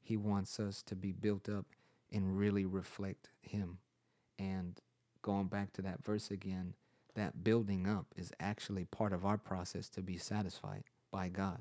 He 0.00 0.16
wants 0.16 0.58
us 0.60 0.82
to 0.84 0.94
be 0.96 1.12
built 1.12 1.48
up 1.48 1.66
and 2.12 2.38
really 2.38 2.64
reflect 2.64 3.30
him. 3.42 3.78
And 4.38 4.80
going 5.22 5.46
back 5.48 5.72
to 5.74 5.82
that 5.82 6.04
verse 6.04 6.30
again, 6.30 6.74
that 7.14 7.42
building 7.42 7.86
up 7.86 8.06
is 8.16 8.32
actually 8.40 8.84
part 8.84 9.12
of 9.12 9.26
our 9.26 9.36
process 9.36 9.88
to 9.90 10.02
be 10.02 10.16
satisfied 10.16 10.84
by 11.10 11.28
God. 11.28 11.58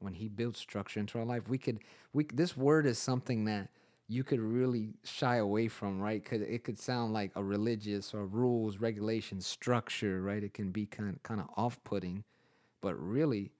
When 0.00 0.14
he 0.14 0.28
builds 0.28 0.58
structure 0.58 1.00
into 1.00 1.18
our 1.18 1.24
life, 1.24 1.48
we 1.48 1.58
could 1.58 1.78
we 2.12 2.26
this 2.32 2.56
word 2.56 2.86
is 2.86 2.98
something 2.98 3.44
that 3.46 3.70
you 4.12 4.24
could 4.24 4.40
really 4.40 4.94
shy 5.04 5.36
away 5.36 5.68
from, 5.68 6.00
right? 6.00 6.24
Cuz 6.24 6.42
it 6.42 6.64
could 6.64 6.78
sound 6.78 7.12
like 7.12 7.32
a 7.34 7.42
religious 7.42 8.14
or 8.14 8.26
rules, 8.26 8.78
regulations, 8.78 9.46
structure, 9.46 10.20
right? 10.22 10.44
It 10.44 10.54
can 10.54 10.70
be 10.70 10.86
kind 10.86 11.22
kind 11.22 11.40
of 11.40 11.48
off-putting, 11.56 12.24
but 12.80 12.94
really 12.96 13.52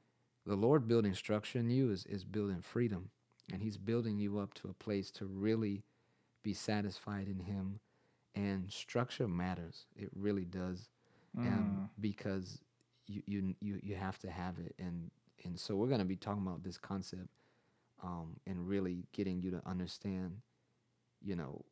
the 0.44 0.56
Lord 0.56 0.88
building 0.88 1.14
structure 1.14 1.58
in 1.60 1.70
you 1.70 1.90
is 1.90 2.04
is 2.06 2.24
building 2.24 2.60
freedom, 2.62 3.10
and 3.52 3.62
he's 3.62 3.78
building 3.78 4.18
you 4.18 4.38
up 4.38 4.54
to 4.54 4.68
a 4.68 4.74
place 4.74 5.10
to 5.12 5.26
really 5.26 5.84
be 6.42 6.54
satisfied 6.54 7.28
in 7.28 7.40
him 7.40 7.80
and 8.34 8.70
structure 8.72 9.28
matters. 9.28 9.86
It 9.96 10.10
really 10.14 10.44
does. 10.44 10.88
Um, 11.36 11.90
because 12.00 12.60
you, 13.06 13.22
you 13.26 13.54
you 13.60 13.80
you 13.82 13.94
have 13.94 14.18
to 14.20 14.30
have 14.30 14.58
it 14.58 14.74
and 14.78 15.10
and 15.44 15.58
so 15.58 15.76
we're 15.76 15.88
going 15.88 15.98
to 16.00 16.04
be 16.04 16.16
talking 16.16 16.46
about 16.46 16.62
this 16.62 16.78
concept 16.78 17.28
um, 18.02 18.36
and 18.46 18.68
really 18.68 19.04
getting 19.12 19.42
you 19.42 19.50
to 19.50 19.62
understand 19.66 20.36
you 21.22 21.36
know 21.36 21.64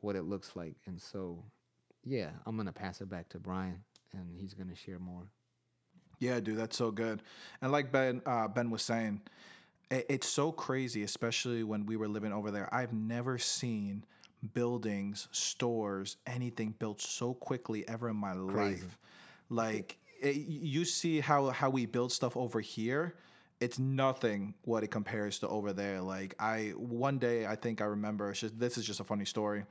what 0.00 0.16
it 0.16 0.22
looks 0.24 0.56
like 0.56 0.76
and 0.86 1.00
so 1.00 1.42
yeah 2.04 2.30
i'm 2.46 2.56
to 2.66 2.72
pass 2.72 3.00
it 3.00 3.08
back 3.08 3.28
to 3.28 3.38
brian 3.38 3.82
and 4.12 4.38
he's 4.38 4.54
to 4.68 4.74
share 4.74 4.98
more 4.98 5.28
Yeah, 6.18 6.40
dude, 6.40 6.56
that's 6.56 6.76
so 6.76 6.90
good. 6.90 7.22
And 7.60 7.72
like 7.72 7.92
Ben 7.92 8.22
uh, 8.26 8.48
Ben 8.48 8.70
was 8.70 8.82
saying, 8.82 9.20
it, 9.90 10.06
it's 10.08 10.28
so 10.28 10.52
crazy, 10.52 11.02
especially 11.02 11.62
when 11.62 11.86
we 11.86 11.96
were 11.96 12.08
living 12.08 12.32
over 12.32 12.50
there. 12.50 12.72
I've 12.72 12.92
never 12.92 13.38
seen 13.38 14.04
buildings, 14.54 15.28
stores, 15.32 16.16
anything 16.26 16.74
built 16.78 17.00
so 17.00 17.34
quickly 17.34 17.86
ever 17.88 18.08
in 18.08 18.16
my 18.16 18.32
Crazy. 18.46 18.82
life. 18.82 18.98
Like 19.50 19.98
it, 20.20 20.36
you 20.36 20.84
see 20.84 21.20
how 21.20 21.50
how 21.50 21.70
we 21.70 21.86
build 21.86 22.12
stuff 22.12 22.36
over 22.36 22.60
here. 22.60 23.14
It's 23.64 23.78
nothing 23.78 24.54
what 24.64 24.84
it 24.84 24.88
compares 24.88 25.38
to 25.40 25.48
over 25.48 25.72
there. 25.72 26.00
Like 26.00 26.34
I 26.38 26.72
one 26.76 27.18
day 27.18 27.46
I 27.46 27.56
think 27.56 27.80
I 27.80 27.86
remember 27.86 28.32
just 28.32 28.58
this 28.58 28.76
is 28.78 28.84
just 28.86 29.00
a 29.00 29.04
funny 29.04 29.24
story 29.24 29.64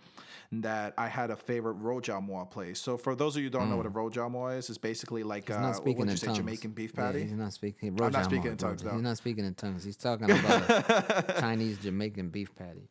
that 0.54 0.94
I 0.98 1.08
had 1.08 1.30
a 1.32 1.36
favorite 1.36 1.78
roujiamo 1.82 2.50
place. 2.50 2.80
So 2.80 2.98
for 2.98 3.16
those 3.16 3.36
of 3.36 3.42
you 3.44 3.48
who 3.48 3.58
don't 3.58 3.70
know 3.70 3.78
what 3.78 3.86
a 3.86 3.90
roujiamo 3.92 4.58
is, 4.58 4.70
it's 4.70 4.78
basically 4.78 5.24
like 5.24 5.48
he's 5.48 5.56
uh, 5.56 5.62
what 5.62 5.76
speaking 5.78 6.00
would 6.00 6.08
you 6.08 6.12
in 6.14 6.18
say 6.18 6.28
tongues 6.28 6.38
Jamaican 6.40 6.72
beef 6.72 6.92
Yeah, 6.96 7.04
patty. 7.06 7.22
he's 7.22 7.32
not 7.34 7.54
speaking 7.54 7.90
I'm 8.02 8.12
not 8.12 8.26
speaking 8.26 8.52
in 8.52 8.58
tongues, 8.58 8.82
though. 8.82 8.94
he's 8.94 9.02
not 9.02 9.18
speaking 9.18 9.46
in 9.46 9.54
tongues 9.54 9.84
he's 9.84 9.98
talking 9.98 10.30
about 10.40 10.70
a 10.70 11.36
chinese 11.40 11.78
jamaican 11.78 12.30
beef 12.30 12.54
patty 12.56 12.88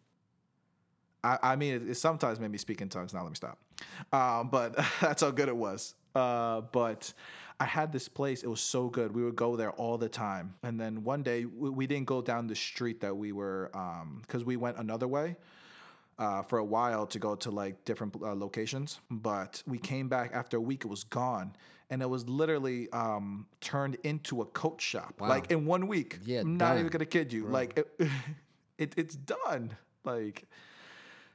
I, 1.24 1.38
I 1.52 1.56
mean, 1.56 1.74
it, 1.74 1.88
it 1.90 1.94
sometimes 1.94 2.40
made 2.40 2.50
me 2.50 2.58
speak 2.58 2.80
in 2.80 2.88
tongues. 2.88 3.14
Now 3.14 3.22
let 3.22 3.28
me 3.30 3.36
stop. 3.36 3.56
Um, 4.12 4.48
but 4.48 4.74
that's 5.00 5.22
how 5.22 5.30
good 5.30 5.48
it 5.48 5.56
was. 5.56 5.94
Uh, 6.14 6.62
but 6.72 7.12
I 7.60 7.64
had 7.64 7.92
this 7.92 8.08
place. 8.08 8.42
It 8.42 8.48
was 8.48 8.60
so 8.60 8.88
good. 8.88 9.14
We 9.14 9.24
would 9.24 9.36
go 9.36 9.56
there 9.56 9.70
all 9.72 9.96
the 9.96 10.08
time. 10.08 10.54
And 10.62 10.80
then 10.80 11.04
one 11.04 11.22
day 11.22 11.44
we, 11.44 11.70
we 11.70 11.86
didn't 11.86 12.06
go 12.06 12.20
down 12.20 12.46
the 12.46 12.56
street 12.56 13.00
that 13.00 13.16
we 13.16 13.32
were 13.32 13.70
because 14.22 14.44
we 14.44 14.56
went 14.56 14.78
another 14.78 15.08
way. 15.08 15.36
Uh, 16.18 16.42
for 16.42 16.58
a 16.58 16.64
while 16.64 17.06
to 17.06 17.18
go 17.18 17.34
to 17.34 17.50
like 17.50 17.84
different 17.84 18.14
uh, 18.22 18.34
locations, 18.34 19.00
but 19.10 19.60
we 19.66 19.78
came 19.78 20.08
back 20.08 20.30
after 20.34 20.58
a 20.58 20.60
week. 20.60 20.84
It 20.84 20.88
was 20.88 21.04
gone, 21.04 21.56
and 21.90 22.02
it 22.02 22.08
was 22.08 22.28
literally 22.28 22.88
um, 22.92 23.46
turned 23.60 23.96
into 24.04 24.42
a 24.42 24.44
coat 24.44 24.80
shop. 24.80 25.14
Wow. 25.18 25.28
Like 25.28 25.50
in 25.50 25.64
one 25.64 25.88
week. 25.88 26.18
Yeah, 26.24 26.40
I'm 26.40 26.58
not 26.58 26.76
even 26.78 26.88
gonna 26.88 27.06
kid 27.06 27.32
you. 27.32 27.46
Like 27.46 27.78
it, 27.78 27.88
it, 28.78 28.92
it's 28.96 29.16
done. 29.16 29.74
Like 30.04 30.44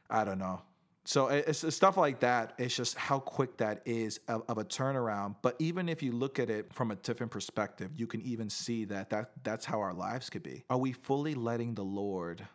I 0.09 0.23
don't 0.23 0.39
know. 0.39 0.61
So 1.07 1.27
it's, 1.27 1.63
it's 1.63 1.73
stuff 1.73 1.95
like 1.95 2.19
that. 2.19 2.51
It's 2.57 2.75
just 2.75 2.97
how 2.97 3.19
quick 3.19 3.55
that 3.59 3.81
is 3.85 4.19
of, 4.27 4.43
of 4.49 4.57
a 4.57 4.65
turnaround. 4.65 5.37
But 5.41 5.55
even 5.57 5.87
if 5.87 6.03
you 6.03 6.11
look 6.11 6.37
at 6.37 6.49
it 6.49 6.73
from 6.73 6.91
a 6.91 6.97
different 6.97 7.31
perspective, 7.31 7.91
you 7.95 8.07
can 8.07 8.21
even 8.23 8.49
see 8.49 8.83
that, 8.85 9.09
that 9.11 9.31
that's 9.41 9.63
how 9.63 9.79
our 9.79 9.93
lives 9.93 10.29
could 10.29 10.43
be. 10.43 10.65
Are 10.69 10.77
we 10.77 10.91
fully 10.91 11.33
letting 11.33 11.75
the 11.75 11.83
Lord 11.85 12.45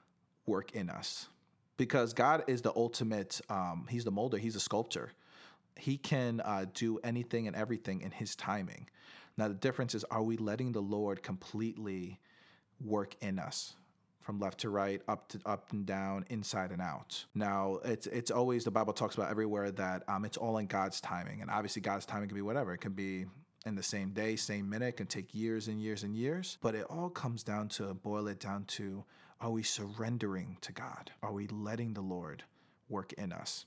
work 0.45 0.73
in 0.73 0.91
us? 0.91 1.29
Because 1.79 2.13
God 2.13 2.45
is 2.47 2.61
the 2.61 2.75
ultimate. 2.77 3.41
Um, 3.49 3.87
he's 3.89 4.05
the 4.05 4.11
molder. 4.11 4.37
He's 4.37 4.55
a 4.55 4.61
sculptor. 4.61 5.13
He 5.79 5.97
can 5.97 6.43
uh, 6.45 6.67
do 6.75 6.99
anything 7.03 7.47
and 7.47 7.57
everything 7.57 8.03
in 8.03 8.11
His 8.11 8.37
timing. 8.37 8.87
Now 9.39 9.49
the 9.49 9.55
difference 9.55 9.95
is, 9.95 10.05
are 10.05 10.23
we 10.23 10.37
letting 10.37 10.73
the 10.73 10.83
Lord 10.83 11.23
completely 11.23 12.21
work 12.85 13.17
in 13.23 13.39
us? 13.39 13.77
From 14.23 14.39
left 14.39 14.61
to 14.61 14.71
right, 14.71 15.03
up 15.09 15.29
to 15.29 15.41
up 15.45 15.73
and 15.73 15.85
down, 15.85 16.25
inside 16.31 16.71
and 16.71 16.81
out. 16.81 17.25
Now, 17.35 17.81
it's 17.85 18.07
it's 18.07 18.31
always 18.31 18.65
the 18.65 18.71
Bible 18.71 18.93
talks 18.93 19.15
about 19.15 19.31
everywhere 19.31 19.71
that 19.73 20.05
um, 20.09 20.25
it's 20.25 20.37
all 20.37 20.59
in 20.59 20.67
God's 20.67 21.01
timing, 21.01 21.43
and 21.43 21.51
obviously 21.51 21.83
God's 21.83 22.07
timing 22.07 22.29
can 22.29 22.37
be 22.37 22.43
whatever. 22.43 22.73
It 22.73 22.79
can 22.79 22.93
be 22.93 23.27
in 23.67 23.75
the 23.75 23.83
same 23.83 24.11
day, 24.11 24.37
same 24.37 24.69
minute. 24.69 24.89
It 24.89 24.97
can 24.97 25.07
take 25.07 25.35
years 25.35 25.69
and 25.69 25.81
years 25.81 26.03
and 26.03 26.17
years. 26.17 26.59
But 26.63 26.75
it 26.75 26.85
all 26.89 27.11
comes 27.11 27.43
down 27.43 27.69
to 27.71 27.95
boil 27.95 28.29
it 28.29 28.41
down 28.41 28.65
to: 28.65 29.05
Are 29.41 29.51
we 29.51 29.63
surrendering 29.63 30.57
to 30.63 30.73
God? 30.73 31.11
Are 31.23 31.33
we 31.33 31.47
letting 31.49 31.95
the 31.95 32.01
Lord 32.01 32.45
work 32.89 33.13
in 33.15 33.33
us? 33.33 33.67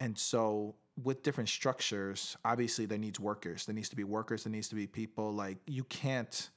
And 0.00 0.18
so 0.18 0.74
with 1.02 1.22
different 1.22 1.48
structures, 1.48 2.36
obviously 2.44 2.86
there 2.86 2.98
needs 2.98 3.18
workers. 3.18 3.66
There 3.66 3.74
needs 3.74 3.88
to 3.88 3.96
be 3.96 4.04
workers, 4.04 4.44
there 4.44 4.52
needs 4.52 4.68
to 4.68 4.74
be 4.74 4.86
people 4.86 5.32
like 5.32 5.58
you 5.66 5.84
can't 5.84 6.50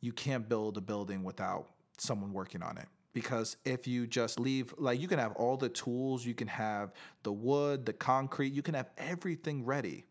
you 0.00 0.12
can't 0.12 0.48
build 0.48 0.76
a 0.76 0.80
building 0.80 1.24
without 1.24 1.68
someone 1.98 2.32
working 2.32 2.62
on 2.62 2.78
it. 2.78 2.86
Because 3.12 3.56
if 3.64 3.86
you 3.86 4.06
just 4.06 4.38
leave 4.38 4.74
like 4.76 5.00
you 5.00 5.08
can 5.08 5.18
have 5.18 5.32
all 5.32 5.56
the 5.56 5.70
tools, 5.70 6.26
you 6.26 6.34
can 6.34 6.48
have 6.48 6.92
the 7.22 7.32
wood, 7.32 7.86
the 7.86 7.94
concrete, 7.94 8.52
you 8.52 8.62
can 8.62 8.74
have 8.74 8.90
everything 8.98 9.64
ready. 9.64 10.04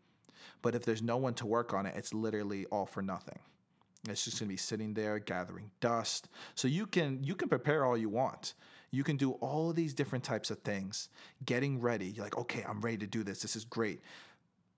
But 0.62 0.74
if 0.74 0.84
there's 0.84 1.02
no 1.02 1.16
one 1.16 1.34
to 1.34 1.46
work 1.46 1.72
on 1.72 1.86
it, 1.86 1.94
it's 1.96 2.12
literally 2.12 2.66
all 2.66 2.86
for 2.86 3.02
nothing. 3.02 3.38
It's 4.08 4.24
just 4.24 4.38
going 4.38 4.48
to 4.48 4.52
be 4.52 4.56
sitting 4.56 4.94
there 4.94 5.18
gathering 5.18 5.70
dust. 5.80 6.28
So 6.54 6.66
you 6.68 6.86
can 6.86 7.22
you 7.22 7.34
can 7.34 7.48
prepare 7.48 7.84
all 7.84 7.96
you 7.96 8.08
want. 8.08 8.54
You 8.90 9.04
can 9.04 9.16
do 9.16 9.32
all 9.32 9.72
these 9.72 9.94
different 9.94 10.24
types 10.24 10.50
of 10.50 10.58
things, 10.60 11.08
getting 11.44 11.80
ready. 11.80 12.06
You're 12.06 12.24
like, 12.24 12.38
okay, 12.38 12.64
I'm 12.66 12.80
ready 12.80 12.98
to 12.98 13.06
do 13.06 13.22
this. 13.22 13.40
This 13.40 13.56
is 13.56 13.64
great. 13.64 14.00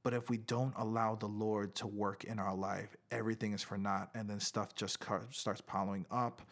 But 0.02 0.14
if 0.14 0.30
we 0.30 0.38
don't 0.38 0.72
allow 0.76 1.14
the 1.14 1.26
Lord 1.26 1.74
to 1.76 1.86
work 1.86 2.24
in 2.24 2.38
our 2.38 2.54
life, 2.54 2.96
everything 3.10 3.52
is 3.52 3.62
for 3.62 3.76
naught, 3.76 4.10
and 4.14 4.28
then 4.28 4.40
stuff 4.40 4.74
just 4.74 4.98
starts 5.30 5.60
piling 5.60 6.06
up. 6.10 6.42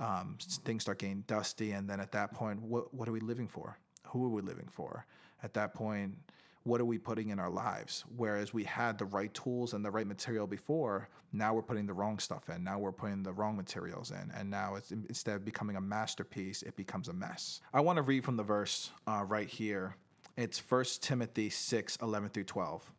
Um, 0.00 0.38
things 0.64 0.82
start 0.82 0.98
getting 0.98 1.22
dusty, 1.26 1.72
and 1.72 1.88
then 1.88 2.00
at 2.00 2.10
that 2.12 2.32
point, 2.32 2.60
what 2.62 2.92
what 2.92 3.08
are 3.08 3.12
we 3.12 3.20
living 3.20 3.46
for? 3.46 3.78
Who 4.08 4.24
are 4.24 4.30
we 4.30 4.42
living 4.42 4.68
for? 4.68 5.06
At 5.42 5.54
that 5.54 5.74
point, 5.74 6.16
what 6.64 6.80
are 6.80 6.84
we 6.84 6.98
putting 6.98 7.30
in 7.30 7.38
our 7.38 7.50
lives? 7.50 8.04
Whereas 8.16 8.52
we 8.52 8.64
had 8.64 8.98
the 8.98 9.06
right 9.06 9.32
tools 9.32 9.72
and 9.72 9.84
the 9.84 9.90
right 9.90 10.06
material 10.06 10.46
before, 10.46 11.08
now 11.32 11.54
we're 11.54 11.62
putting 11.62 11.86
the 11.86 11.94
wrong 11.94 12.18
stuff 12.18 12.48
in. 12.50 12.62
Now 12.62 12.78
we're 12.78 12.92
putting 12.92 13.22
the 13.22 13.32
wrong 13.32 13.56
materials 13.56 14.10
in, 14.10 14.30
and 14.36 14.50
now 14.50 14.74
it's 14.74 14.90
instead 14.90 15.36
of 15.36 15.44
becoming 15.44 15.76
a 15.76 15.80
masterpiece, 15.80 16.62
it 16.62 16.76
becomes 16.76 17.08
a 17.08 17.12
mess. 17.12 17.60
I 17.72 17.80
want 17.80 17.96
to 17.96 18.02
read 18.02 18.24
from 18.24 18.36
the 18.36 18.42
verse 18.42 18.90
uh, 19.06 19.24
right 19.26 19.48
here. 19.48 19.96
It's 20.36 20.58
1 20.58 20.84
Timothy 21.00 21.50
6 21.50 21.98
11 22.02 22.30
through 22.30 22.44
12. 22.44 22.92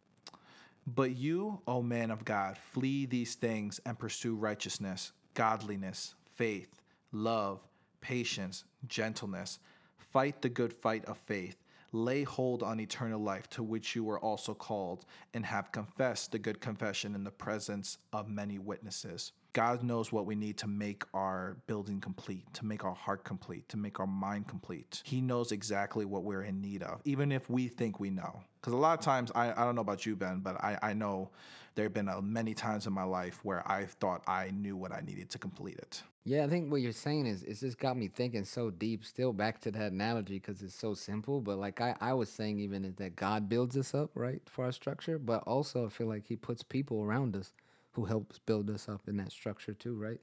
But 0.87 1.15
you, 1.15 1.61
O 1.67 1.81
man 1.81 2.09
of 2.09 2.25
God, 2.25 2.57
flee 2.57 3.05
these 3.05 3.35
things 3.35 3.79
and 3.85 3.97
pursue 3.97 4.35
righteousness, 4.35 5.11
godliness, 5.35 6.15
faith, 6.35 6.80
love, 7.11 7.59
patience, 8.01 8.63
gentleness. 8.87 9.59
Fight 9.97 10.41
the 10.41 10.49
good 10.49 10.73
fight 10.73 11.05
of 11.05 11.17
faith. 11.17 11.55
Lay 11.93 12.23
hold 12.23 12.63
on 12.63 12.79
eternal 12.79 13.19
life 13.19 13.49
to 13.49 13.63
which 13.63 13.95
you 13.95 14.03
were 14.03 14.19
also 14.19 14.53
called, 14.53 15.05
and 15.33 15.45
have 15.45 15.73
confessed 15.73 16.31
the 16.31 16.39
good 16.39 16.61
confession 16.61 17.15
in 17.15 17.23
the 17.23 17.31
presence 17.31 17.97
of 18.13 18.29
many 18.29 18.59
witnesses. 18.59 19.33
God 19.53 19.83
knows 19.83 20.13
what 20.13 20.25
we 20.25 20.33
need 20.35 20.57
to 20.59 20.67
make 20.67 21.03
our 21.13 21.57
building 21.67 21.99
complete, 21.99 22.45
to 22.53 22.65
make 22.65 22.85
our 22.85 22.95
heart 22.95 23.25
complete, 23.25 23.67
to 23.67 23.75
make 23.75 23.99
our 23.99 24.07
mind 24.07 24.47
complete. 24.47 25.01
He 25.03 25.19
knows 25.19 25.51
exactly 25.51 26.05
what 26.05 26.23
we're 26.23 26.43
in 26.43 26.61
need 26.61 26.83
of, 26.83 27.01
even 27.03 27.33
if 27.33 27.49
we 27.49 27.67
think 27.67 27.99
we 27.99 28.09
know. 28.09 28.41
Because 28.61 28.71
a 28.71 28.77
lot 28.77 28.97
of 28.97 29.03
times, 29.03 29.29
I, 29.35 29.51
I 29.51 29.65
don't 29.65 29.75
know 29.75 29.81
about 29.81 30.05
you, 30.05 30.15
Ben, 30.15 30.39
but 30.39 30.55
I, 30.63 30.77
I 30.81 30.93
know 30.93 31.29
there 31.75 31.83
have 31.83 31.93
been 31.93 32.07
uh, 32.07 32.21
many 32.21 32.53
times 32.53 32.87
in 32.87 32.93
my 32.93 33.03
life 33.03 33.41
where 33.43 33.69
I 33.69 33.85
thought 33.85 34.23
I 34.27 34.51
knew 34.51 34.77
what 34.77 34.93
I 34.93 35.01
needed 35.01 35.29
to 35.31 35.37
complete 35.37 35.77
it. 35.77 36.01
Yeah, 36.23 36.43
I 36.43 36.47
think 36.47 36.71
what 36.71 36.81
you're 36.81 36.91
saying 36.91 37.25
is 37.25 37.43
it's 37.43 37.61
just 37.61 37.79
got 37.79 37.97
me 37.97 38.07
thinking 38.07 38.45
so 38.45 38.69
deep. 38.69 39.03
Still 39.05 39.33
back 39.33 39.59
to 39.61 39.71
that 39.71 39.91
analogy 39.91 40.35
because 40.35 40.61
it's 40.61 40.75
so 40.75 40.93
simple. 40.93 41.41
But 41.41 41.57
like 41.57 41.81
I, 41.81 41.95
I 41.99 42.13
was 42.13 42.29
saying, 42.29 42.59
even 42.59 42.85
is 42.85 42.95
that 42.97 43.15
God 43.15 43.49
builds 43.49 43.75
us 43.75 43.95
up 43.95 44.11
right 44.13 44.41
for 44.47 44.65
our 44.65 44.71
structure, 44.71 45.17
but 45.17 45.43
also 45.43 45.85
I 45.85 45.89
feel 45.89 46.07
like 46.07 46.25
He 46.27 46.35
puts 46.35 46.61
people 46.63 47.01
around 47.03 47.35
us 47.35 47.53
who 47.93 48.05
helps 48.05 48.39
build 48.39 48.69
us 48.69 48.87
up 48.87 49.07
in 49.07 49.17
that 49.17 49.31
structure 49.31 49.73
too, 49.73 49.95
right? 49.95 50.19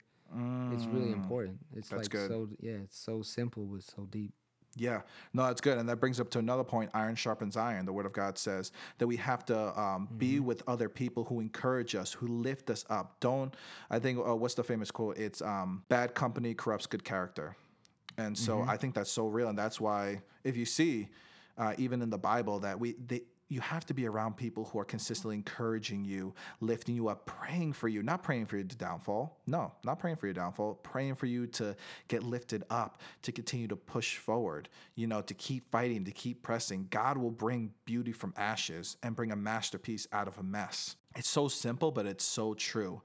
It's 0.69 0.91
really 0.91 1.11
important. 1.11 1.59
It's 1.75 1.91
Mm, 1.91 1.97
like 1.97 2.09
good. 2.09 2.29
so 2.29 2.49
yeah, 2.59 2.77
it's 2.83 2.97
so 2.97 3.21
simple 3.21 3.65
but 3.65 3.83
so 3.83 4.05
deep. 4.09 4.33
Yeah, 4.79 5.01
no, 5.33 5.43
that's 5.43 5.61
good. 5.61 5.77
And 5.77 5.87
that 5.89 5.97
brings 5.97 6.19
up 6.19 6.29
to 6.31 6.39
another 6.39 6.63
point 6.63 6.89
iron 6.93 7.15
sharpens 7.15 7.57
iron. 7.57 7.85
The 7.85 7.93
Word 7.93 8.05
of 8.05 8.13
God 8.13 8.37
says 8.37 8.71
that 8.97 9.07
we 9.07 9.17
have 9.17 9.45
to 9.45 9.79
um, 9.79 10.07
be 10.17 10.39
with 10.39 10.63
other 10.67 10.87
people 10.87 11.25
who 11.25 11.39
encourage 11.39 11.95
us, 11.95 12.13
who 12.13 12.27
lift 12.27 12.69
us 12.69 12.85
up. 12.89 13.19
Don't, 13.19 13.53
I 13.89 13.99
think, 13.99 14.19
uh, 14.25 14.35
what's 14.35 14.53
the 14.53 14.63
famous 14.63 14.89
quote? 14.89 15.17
It's 15.17 15.41
um, 15.41 15.83
bad 15.89 16.15
company 16.15 16.53
corrupts 16.53 16.87
good 16.87 17.03
character. 17.03 17.55
And 18.17 18.37
so 18.37 18.65
I 18.67 18.75
think 18.75 18.95
that's 18.95 19.11
so 19.11 19.27
real. 19.27 19.47
And 19.47 19.57
that's 19.57 19.79
why, 19.79 20.21
if 20.43 20.57
you 20.57 20.65
see, 20.65 21.07
uh, 21.57 21.73
even 21.77 22.01
in 22.01 22.09
the 22.09 22.17
Bible, 22.17 22.59
that 22.59 22.79
we, 22.79 22.95
they, 23.07 23.21
you 23.49 23.59
have 23.61 23.85
to 23.87 23.93
be 23.93 24.07
around 24.07 24.37
people 24.37 24.65
who 24.65 24.79
are 24.79 24.85
consistently 24.85 25.35
encouraging 25.35 26.05
you, 26.05 26.33
lifting 26.61 26.95
you 26.95 27.09
up, 27.09 27.25
praying 27.25 27.73
for 27.73 27.87
you, 27.87 28.03
not 28.03 28.23
praying 28.23 28.45
for 28.45 28.57
your 28.57 28.65
downfall. 28.65 29.39
No, 29.47 29.73
not 29.83 29.99
praying 29.99 30.17
for 30.17 30.27
your 30.27 30.35
downfall, 30.35 30.75
praying 30.75 31.15
for 31.15 31.25
you 31.25 31.47
to 31.47 31.75
get 32.07 32.23
lifted 32.23 32.63
up, 32.69 33.01
to 33.23 33.31
continue 33.31 33.67
to 33.67 33.75
push 33.75 34.17
forward, 34.17 34.69
you 34.95 35.07
know, 35.07 35.21
to 35.21 35.33
keep 35.33 35.69
fighting, 35.71 36.05
to 36.05 36.11
keep 36.11 36.43
pressing. 36.43 36.87
God 36.91 37.17
will 37.17 37.31
bring 37.31 37.71
beauty 37.85 38.11
from 38.11 38.33
ashes 38.37 38.97
and 39.01 39.15
bring 39.15 39.31
a 39.31 39.35
masterpiece 39.35 40.07
out 40.13 40.27
of 40.27 40.37
a 40.37 40.43
mess. 40.43 40.95
It's 41.15 41.29
so 41.29 41.47
simple, 41.47 41.91
but 41.91 42.05
it's 42.05 42.23
so 42.23 42.53
true 42.53 43.01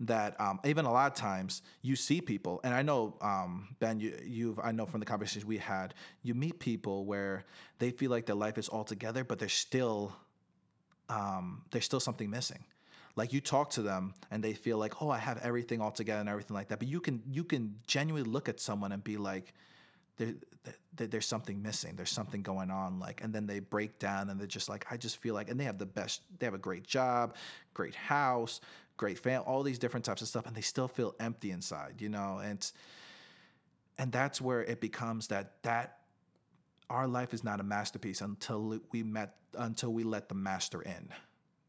that 0.00 0.40
um, 0.40 0.60
even 0.64 0.84
a 0.84 0.92
lot 0.92 1.10
of 1.10 1.16
times 1.16 1.62
you 1.82 1.96
see 1.96 2.20
people, 2.20 2.60
and 2.62 2.72
I 2.72 2.82
know 2.82 3.16
um, 3.20 3.74
Ben, 3.80 3.98
you, 3.98 4.16
you've 4.24 4.58
I 4.60 4.72
know 4.72 4.86
from 4.86 5.00
the 5.00 5.06
conversations 5.06 5.44
we 5.44 5.58
had, 5.58 5.94
you 6.22 6.34
meet 6.34 6.58
people 6.58 7.04
where 7.04 7.44
they 7.78 7.90
feel 7.90 8.10
like 8.10 8.26
their 8.26 8.36
life 8.36 8.58
is 8.58 8.68
all 8.68 8.84
together, 8.84 9.24
but 9.24 9.38
there's 9.38 9.52
still 9.52 10.14
um, 11.08 11.62
there's 11.70 11.84
still 11.84 12.00
something 12.00 12.30
missing. 12.30 12.64
Like 13.16 13.32
you 13.32 13.40
talk 13.40 13.70
to 13.70 13.82
them 13.82 14.14
and 14.30 14.44
they 14.44 14.52
feel 14.52 14.78
like, 14.78 15.02
oh, 15.02 15.10
I 15.10 15.18
have 15.18 15.38
everything 15.38 15.80
all 15.80 15.90
together 15.90 16.20
and 16.20 16.28
everything 16.28 16.54
like 16.54 16.68
that. 16.68 16.78
But 16.78 16.86
you 16.86 17.00
can 17.00 17.20
you 17.28 17.42
can 17.42 17.74
genuinely 17.86 18.30
look 18.30 18.48
at 18.48 18.60
someone 18.60 18.92
and 18.92 19.02
be 19.02 19.16
like, 19.16 19.54
there, 20.18 20.34
there, 20.94 21.06
there's 21.08 21.26
something 21.26 21.60
missing. 21.60 21.94
There's 21.96 22.10
something 22.10 22.42
going 22.42 22.70
on. 22.70 23.00
Like, 23.00 23.22
and 23.22 23.32
then 23.32 23.46
they 23.46 23.58
break 23.58 23.98
down 23.98 24.30
and 24.30 24.38
they're 24.38 24.46
just 24.46 24.68
like, 24.68 24.86
I 24.90 24.96
just 24.96 25.16
feel 25.16 25.34
like, 25.34 25.50
and 25.50 25.58
they 25.58 25.64
have 25.64 25.78
the 25.78 25.86
best. 25.86 26.22
They 26.38 26.46
have 26.46 26.54
a 26.54 26.58
great 26.58 26.84
job, 26.84 27.34
great 27.74 27.94
house, 27.94 28.60
great 28.98 29.18
fam, 29.18 29.42
all 29.46 29.62
these 29.62 29.78
different 29.78 30.04
types 30.04 30.20
of 30.20 30.28
stuff, 30.28 30.46
and 30.46 30.54
they 30.54 30.60
still 30.60 30.88
feel 30.88 31.14
empty 31.18 31.50
inside. 31.50 31.94
You 32.00 32.10
know, 32.10 32.40
and 32.44 32.70
and 33.96 34.12
that's 34.12 34.40
where 34.40 34.62
it 34.62 34.80
becomes 34.80 35.28
that 35.28 35.62
that 35.62 36.00
our 36.90 37.08
life 37.08 37.32
is 37.32 37.42
not 37.42 37.60
a 37.60 37.62
masterpiece 37.62 38.20
until 38.20 38.78
we 38.92 39.02
met 39.02 39.36
until 39.54 39.92
we 39.92 40.04
let 40.04 40.28
the 40.28 40.34
master 40.34 40.82
in 40.82 41.08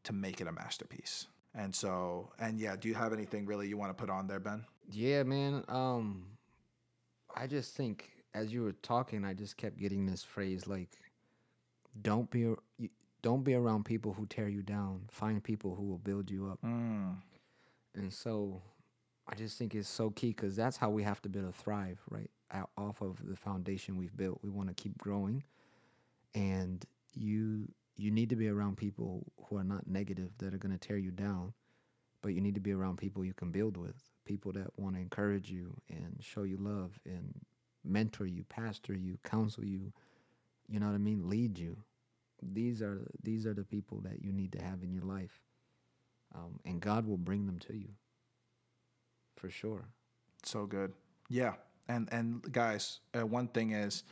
to 0.04 0.12
make 0.12 0.40
it 0.40 0.46
a 0.46 0.52
masterpiece. 0.52 1.26
And 1.54 1.74
so, 1.74 2.30
and 2.38 2.60
yeah, 2.60 2.76
do 2.76 2.88
you 2.88 2.94
have 2.94 3.12
anything 3.12 3.46
really 3.46 3.66
you 3.66 3.76
want 3.76 3.96
to 3.96 4.00
put 4.00 4.10
on 4.10 4.26
there, 4.28 4.38
Ben? 4.38 4.64
Yeah, 4.90 5.24
man. 5.24 5.64
Um, 5.68 6.26
I 7.34 7.46
just 7.46 7.74
think 7.74 8.10
as 8.34 8.52
you 8.52 8.62
were 8.62 8.72
talking, 8.72 9.24
I 9.24 9.34
just 9.34 9.56
kept 9.56 9.78
getting 9.78 10.06
this 10.06 10.22
phrase 10.22 10.66
like, 10.66 10.90
"Don't 12.02 12.30
be, 12.30 12.54
don't 13.22 13.44
be 13.44 13.54
around 13.54 13.84
people 13.84 14.12
who 14.14 14.26
tear 14.26 14.48
you 14.48 14.62
down. 14.62 15.06
Find 15.10 15.42
people 15.42 15.74
who 15.74 15.84
will 15.84 15.98
build 15.98 16.30
you 16.30 16.48
up." 16.50 16.60
Mm, 16.62 17.16
And 17.94 18.12
so, 18.12 18.62
I 19.26 19.34
just 19.34 19.58
think 19.58 19.74
it's 19.74 19.88
so 19.88 20.10
key 20.10 20.28
because 20.28 20.56
that's 20.56 20.76
how 20.76 20.90
we 20.90 21.02
have 21.02 21.20
to 21.22 21.28
build 21.28 21.46
a 21.46 21.52
thrive, 21.52 22.00
right? 22.10 22.30
Out 22.52 22.70
off 22.76 23.00
of 23.02 23.24
the 23.26 23.36
foundation 23.36 23.96
we've 23.96 24.16
built. 24.16 24.40
We 24.42 24.50
want 24.50 24.68
to 24.68 24.74
keep 24.74 24.98
growing, 24.98 25.44
and 26.34 26.84
you 27.14 27.68
you 27.96 28.10
need 28.10 28.30
to 28.30 28.36
be 28.36 28.48
around 28.48 28.76
people 28.78 29.26
who 29.46 29.56
are 29.56 29.64
not 29.64 29.86
negative 29.86 30.30
that 30.38 30.54
are 30.54 30.58
going 30.58 30.72
to 30.72 30.78
tear 30.78 30.96
you 30.96 31.10
down, 31.10 31.52
but 32.22 32.30
you 32.34 32.40
need 32.40 32.54
to 32.54 32.60
be 32.60 32.72
around 32.72 32.96
people 32.96 33.24
you 33.24 33.34
can 33.34 33.50
build 33.50 33.76
with, 33.76 33.96
people 34.24 34.52
that 34.52 34.68
want 34.78 34.94
to 34.96 35.00
encourage 35.02 35.50
you 35.50 35.76
and 35.90 36.16
show 36.20 36.44
you 36.44 36.56
love 36.56 36.98
and 37.04 37.34
mentor 37.84 38.24
you, 38.26 38.44
pastor 38.44 38.94
you, 38.94 39.18
counsel 39.22 39.64
you, 39.64 39.92
you 40.68 40.80
know 40.80 40.86
what 40.86 40.94
I 40.94 40.98
mean, 40.98 41.28
lead 41.28 41.58
you. 41.58 41.76
These 42.42 42.82
are 42.82 43.06
these 43.22 43.46
are 43.46 43.54
the 43.54 43.64
people 43.64 44.00
that 44.02 44.22
you 44.22 44.32
need 44.32 44.52
to 44.52 44.62
have 44.62 44.82
in 44.82 44.92
your 44.92 45.04
life. 45.04 45.40
Um, 46.34 46.60
and 46.64 46.80
God 46.80 47.06
will 47.06 47.18
bring 47.18 47.46
them 47.46 47.58
to 47.60 47.76
you. 47.76 47.90
For 49.36 49.50
sure. 49.50 49.88
So 50.44 50.66
good. 50.66 50.92
Yeah. 51.28 51.54
And 51.88 52.08
and 52.12 52.40
guys, 52.52 53.00
uh, 53.18 53.26
one 53.26 53.48
thing 53.48 53.72
is 53.72 54.04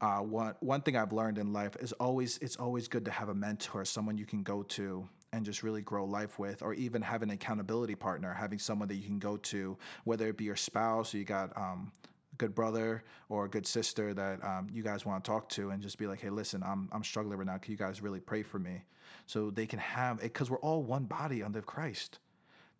uh, 0.00 0.18
one 0.18 0.54
one 0.60 0.80
thing 0.80 0.96
I've 0.96 1.12
learned 1.12 1.38
in 1.38 1.52
life 1.52 1.76
is 1.80 1.92
always 1.92 2.38
it's 2.38 2.56
always 2.56 2.88
good 2.88 3.04
to 3.04 3.10
have 3.10 3.28
a 3.28 3.34
mentor, 3.34 3.84
someone 3.84 4.16
you 4.16 4.26
can 4.26 4.42
go 4.42 4.62
to 4.62 5.08
and 5.32 5.44
just 5.44 5.62
really 5.62 5.82
grow 5.82 6.04
life 6.06 6.38
with, 6.38 6.62
or 6.62 6.72
even 6.74 7.02
have 7.02 7.22
an 7.22 7.30
accountability 7.30 7.94
partner, 7.94 8.32
having 8.32 8.58
someone 8.58 8.88
that 8.88 8.94
you 8.94 9.04
can 9.04 9.18
go 9.18 9.36
to, 9.36 9.76
whether 10.04 10.26
it 10.26 10.38
be 10.38 10.44
your 10.44 10.56
spouse 10.56 11.14
or 11.14 11.18
you 11.18 11.24
got 11.24 11.54
um, 11.56 11.92
good 12.38 12.54
brother 12.54 13.04
or 13.28 13.44
a 13.44 13.48
good 13.48 13.66
sister 13.66 14.14
that 14.14 14.42
um, 14.44 14.68
you 14.72 14.82
guys 14.82 15.04
want 15.04 15.22
to 15.22 15.30
talk 15.30 15.48
to, 15.50 15.70
and 15.70 15.82
just 15.82 15.98
be 15.98 16.06
like, 16.06 16.20
hey, 16.20 16.30
listen, 16.30 16.62
I'm 16.64 16.88
I'm 16.92 17.04
struggling 17.04 17.38
right 17.38 17.46
now. 17.46 17.58
Can 17.58 17.72
you 17.72 17.78
guys 17.78 18.00
really 18.00 18.20
pray 18.20 18.42
for 18.42 18.58
me? 18.58 18.82
So 19.26 19.50
they 19.50 19.66
can 19.66 19.78
have 19.78 20.18
it 20.18 20.32
because 20.32 20.50
we're 20.50 20.60
all 20.60 20.82
one 20.82 21.04
body 21.04 21.42
under 21.42 21.60
Christ. 21.60 22.18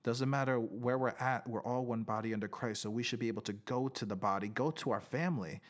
Doesn't 0.04 0.30
matter 0.30 0.58
where 0.58 0.96
we're 0.96 1.14
at, 1.18 1.46
we're 1.46 1.62
all 1.64 1.84
one 1.84 2.02
body 2.02 2.32
under 2.32 2.48
Christ. 2.48 2.82
So 2.82 2.90
we 2.90 3.02
should 3.02 3.18
be 3.18 3.28
able 3.28 3.42
to 3.42 3.52
go 3.52 3.88
to 3.88 4.06
the 4.06 4.16
body, 4.16 4.48
go 4.48 4.70
to 4.70 4.90
our 4.90 5.00
family, 5.00 5.60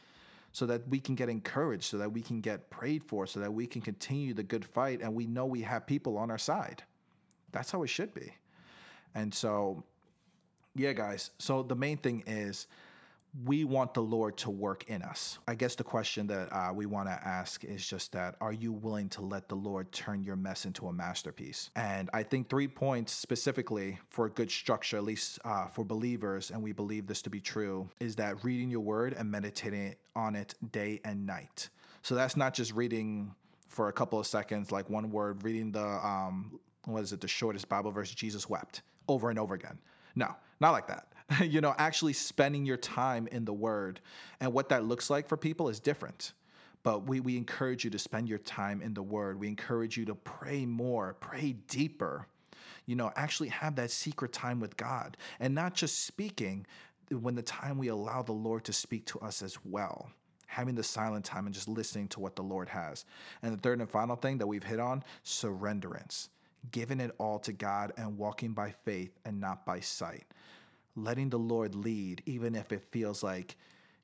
so 0.53 0.67
that 0.67 0.87
we 0.89 1.01
can 1.01 1.15
get 1.15 1.29
encouraged, 1.29 1.85
so 1.85 1.99
that 1.99 2.13
we 2.13 2.21
can 2.21 2.41
get 2.41 2.71
prayed 2.71 3.03
for, 3.03 3.27
so 3.27 3.41
that 3.41 3.53
we 3.53 3.67
can 3.67 3.81
continue 3.81 4.35
the 4.35 4.43
good 4.43 4.65
fight 4.65 5.01
and 5.01 5.15
we 5.15 5.27
know 5.27 5.47
we 5.47 5.63
have 5.63 5.87
people 5.87 6.17
on 6.17 6.31
our 6.31 6.39
side. 6.39 6.83
That's 7.53 7.71
how 7.71 7.83
it 7.83 7.89
should 7.89 8.15
be. 8.15 8.33
And 9.15 9.33
so, 9.33 9.83
yeah, 10.75 10.93
guys. 10.93 11.31
So 11.39 11.63
the 11.63 11.75
main 11.75 11.97
thing 11.97 12.23
is 12.27 12.67
we 13.45 13.65
want 13.65 13.95
the 13.95 14.03
Lord 14.03 14.37
to 14.39 14.51
work 14.51 14.85
in 14.89 15.03
us. 15.03 15.39
I 15.47 15.55
guess 15.55 15.75
the 15.75 15.85
question 15.85 16.27
that 16.29 16.53
uh, 16.53 16.73
we 16.73 16.87
want 16.87 17.09
to 17.09 17.13
ask 17.13 17.63
is 17.65 17.87
just 17.87 18.13
that 18.13 18.37
are 18.41 18.53
you 18.53 18.73
willing 18.73 19.09
to 19.11 19.23
let 19.23 19.49
the 19.49 19.55
Lord 19.55 19.91
turn 19.93 20.23
your 20.23 20.37
mess 20.37 20.65
into 20.65 20.89
a 20.89 20.93
masterpiece? 20.93 21.71
And 21.77 22.09
I 22.13 22.23
think 22.23 22.49
three 22.49 22.69
points 22.69 23.13
specifically 23.13 23.99
for 24.09 24.27
a 24.27 24.31
good 24.31 24.51
structure, 24.51 24.97
at 24.97 25.05
least 25.05 25.39
uh, 25.45 25.67
for 25.67 25.85
believers, 25.85 26.51
and 26.51 26.63
we 26.63 26.73
believe 26.73 27.07
this 27.07 27.23
to 27.23 27.31
be 27.31 27.41
true, 27.41 27.89
is 28.01 28.17
that 28.17 28.43
reading 28.45 28.71
your 28.71 28.81
word 28.81 29.15
and 29.19 29.31
meditating 29.31 29.95
on 30.17 30.35
it 30.35 30.55
day 30.73 31.01
and 31.05 31.27
night. 31.27 31.69
So 32.03 32.15
that's 32.15 32.37
not 32.37 32.55
just 32.55 32.73
reading 32.73 33.35
for 33.69 33.89
a 33.89 33.93
couple 33.93 34.19
of 34.19 34.27
seconds, 34.27 34.73
like 34.73 34.89
one 34.89 35.11
word, 35.11 35.45
reading 35.45 35.71
the, 35.71 35.85
um, 35.85 36.59
what 36.87 37.03
is 37.03 37.13
it, 37.13 37.21
the 37.21 37.29
shortest 37.29 37.69
Bible 37.69 37.91
verse, 37.91 38.11
Jesus 38.13 38.49
wept, 38.49 38.83
over 39.07 39.31
and 39.31 39.39
over 39.39 39.55
again. 39.55 39.79
No, 40.15 40.35
not 40.61 40.73
like 40.73 40.87
that. 40.89 41.09
you 41.45 41.61
know, 41.61 41.75
actually 41.79 42.13
spending 42.13 42.65
your 42.65 42.77
time 42.77 43.27
in 43.29 43.45
the 43.45 43.53
word. 43.53 44.01
And 44.41 44.53
what 44.53 44.69
that 44.71 44.85
looks 44.85 45.11
like 45.11 45.29
for 45.29 45.37
people 45.37 45.69
is 45.69 45.81
different. 45.81 46.33
But 46.83 47.07
we, 47.07 47.21
we 47.21 47.37
encourage 47.37 47.85
you 47.85 47.91
to 47.91 47.99
spend 47.99 48.29
your 48.29 48.39
time 48.39 48.81
in 48.81 48.95
the 48.95 49.03
word. 49.03 49.39
We 49.39 49.49
encourage 49.49 49.97
you 49.97 50.05
to 50.07 50.15
pray 50.15 50.65
more, 50.65 51.15
pray 51.21 51.57
deeper, 51.69 52.27
you 52.87 52.97
know, 52.97 53.13
actually 53.17 53.49
have 53.49 53.75
that 53.77 53.91
secret 53.91 54.33
time 54.33 54.61
with 54.61 54.77
God 54.77 55.17
and 55.41 55.55
not 55.55 55.75
just 55.75 56.05
speaking 56.05 56.67
when 57.11 57.35
the 57.35 57.43
time 57.43 57.79
we 57.79 57.89
allow 57.89 58.23
the 58.23 58.33
Lord 58.33 58.65
to 58.65 58.73
speak 58.73 59.05
to 59.07 59.19
us 59.21 59.43
as 59.43 59.59
well 59.65 60.11
having 60.47 60.75
the 60.75 60.83
silent 60.83 61.23
time 61.27 61.45
and 61.45 61.55
just 61.55 61.69
listening 61.69 62.09
to 62.09 62.21
what 62.21 62.35
the 62.35 62.43
Lord 62.43 62.71
has. 62.71 63.05
And 63.43 63.53
the 63.53 63.59
third 63.59 63.81
and 63.81 63.91
final 63.91 64.17
thing 64.17 64.39
that 64.39 64.47
we've 64.47 64.65
hit 64.65 64.81
on 64.81 65.05
surrenderance, 65.23 66.31
giving 66.73 67.01
it 67.01 67.15
all 67.19 67.39
to 67.41 67.53
God 67.53 67.93
and 67.99 68.17
walking 68.17 68.55
by 68.55 68.71
faith 68.71 69.11
and 69.27 69.39
not 69.39 69.67
by 69.67 69.81
sight 69.81 70.25
letting 71.03 71.29
the 71.29 71.39
Lord 71.39 71.75
lead, 71.75 72.23
even 72.27 72.55
if 72.55 72.73
it 72.73 72.83
feels 72.91 73.23
like, 73.23 73.57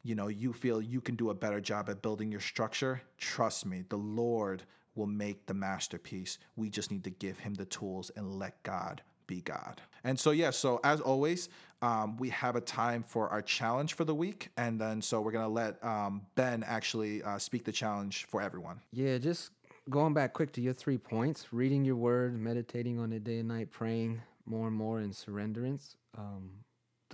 you 0.02 0.14
know, 0.14 0.28
you 0.28 0.52
feel 0.52 0.80
you 0.80 1.00
can 1.00 1.16
do 1.16 1.30
a 1.30 1.34
better 1.34 1.60
job 1.60 1.88
at 1.88 2.02
building 2.02 2.30
your 2.30 2.40
structure, 2.40 3.00
trust 3.18 3.66
me, 3.66 3.84
the 3.88 3.96
Lord 3.96 4.62
will 4.94 5.06
make 5.06 5.46
the 5.46 5.54
masterpiece. 5.54 6.38
We 6.56 6.70
just 6.70 6.90
need 6.90 7.04
to 7.04 7.10
give 7.10 7.38
him 7.38 7.54
the 7.54 7.64
tools 7.64 8.10
and 8.16 8.38
let 8.38 8.62
God 8.62 9.02
be 9.26 9.40
God. 9.40 9.80
And 10.04 10.18
so, 10.18 10.30
yeah, 10.30 10.50
so 10.50 10.80
as 10.84 11.00
always, 11.00 11.48
um, 11.82 12.16
we 12.18 12.28
have 12.30 12.56
a 12.56 12.60
time 12.60 13.02
for 13.02 13.28
our 13.30 13.42
challenge 13.42 13.94
for 13.94 14.04
the 14.04 14.14
week. 14.14 14.50
And 14.56 14.80
then, 14.80 15.00
so 15.00 15.20
we're 15.20 15.32
going 15.32 15.46
to 15.46 15.50
let 15.50 15.82
um, 15.82 16.22
Ben 16.34 16.62
actually 16.62 17.22
uh, 17.22 17.38
speak 17.38 17.64
the 17.64 17.72
challenge 17.72 18.26
for 18.26 18.40
everyone. 18.42 18.80
Yeah, 18.92 19.18
just 19.18 19.50
going 19.90 20.14
back 20.14 20.32
quick 20.32 20.52
to 20.52 20.60
your 20.60 20.74
three 20.74 20.98
points 20.98 21.52
reading 21.52 21.84
your 21.84 21.96
word, 21.96 22.38
meditating 22.38 22.98
on 22.98 23.12
it 23.12 23.24
day 23.24 23.38
and 23.38 23.48
night, 23.48 23.70
praying 23.70 24.20
more 24.46 24.68
and 24.68 24.76
more, 24.76 24.98
and 24.98 25.12
surrenderance. 25.12 25.96
Um, 26.16 26.50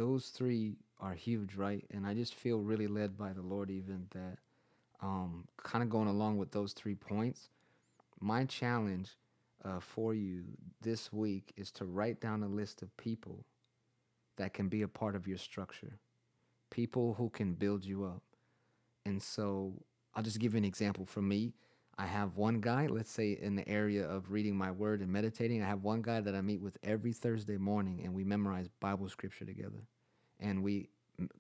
those 0.01 0.29
three 0.29 0.79
are 0.99 1.13
huge, 1.13 1.57
right? 1.57 1.85
And 1.91 2.07
I 2.07 2.15
just 2.15 2.35
feel 2.35 2.61
really 2.61 2.87
led 2.87 3.19
by 3.19 3.35
the 3.35 3.43
Lord, 3.43 3.71
even 3.71 4.07
that 4.13 4.39
um, 5.03 5.47
kind 5.59 5.83
of 5.83 5.91
going 5.91 6.09
along 6.09 6.39
with 6.39 6.53
those 6.53 6.73
three 6.73 6.95
points. 6.95 7.51
My 8.19 8.47
challenge 8.47 9.11
uh, 9.63 9.79
for 9.79 10.15
you 10.15 10.45
this 10.81 11.13
week 11.13 11.53
is 11.59 11.71
to 11.73 11.85
write 11.85 12.19
down 12.19 12.43
a 12.43 12.49
list 12.49 12.81
of 12.81 12.97
people 12.97 13.45
that 14.37 14.55
can 14.55 14.71
be 14.71 14.81
a 14.81 14.89
part 14.89 15.15
of 15.15 15.29
your 15.29 15.37
structure, 15.37 15.99
people 16.71 17.13
who 17.19 17.29
can 17.29 17.53
build 17.53 17.85
you 17.85 18.05
up. 18.05 18.23
And 19.05 19.23
so 19.23 19.75
I'll 20.15 20.23
just 20.23 20.39
give 20.39 20.55
you 20.55 20.59
an 20.59 20.65
example. 20.65 21.05
For 21.05 21.21
me, 21.21 21.53
I 22.01 22.07
have 22.07 22.39
one 22.39 22.63
guy, 22.63 22.87
let's 22.87 23.11
say 23.11 23.33
in 23.33 23.57
the 23.57 23.69
area 23.69 24.09
of 24.09 24.33
reading 24.33 24.57
my 24.57 24.71
word 24.71 25.03
and 25.03 25.13
meditating, 25.13 25.63
I 25.63 25.67
have 25.67 25.83
one 25.83 26.01
guy 26.01 26.23
that 26.23 26.35
I 26.35 26.41
meet 26.41 26.63
with 26.63 26.79
every 26.83 27.13
Thursday 27.13 27.59
morning 27.59 28.01
and 28.03 28.15
we 28.15 28.25
memorize 28.25 28.71
Bible 28.81 29.11
scripture 29.11 29.45
together. 29.45 29.87
And 30.41 30.63
we 30.63 30.89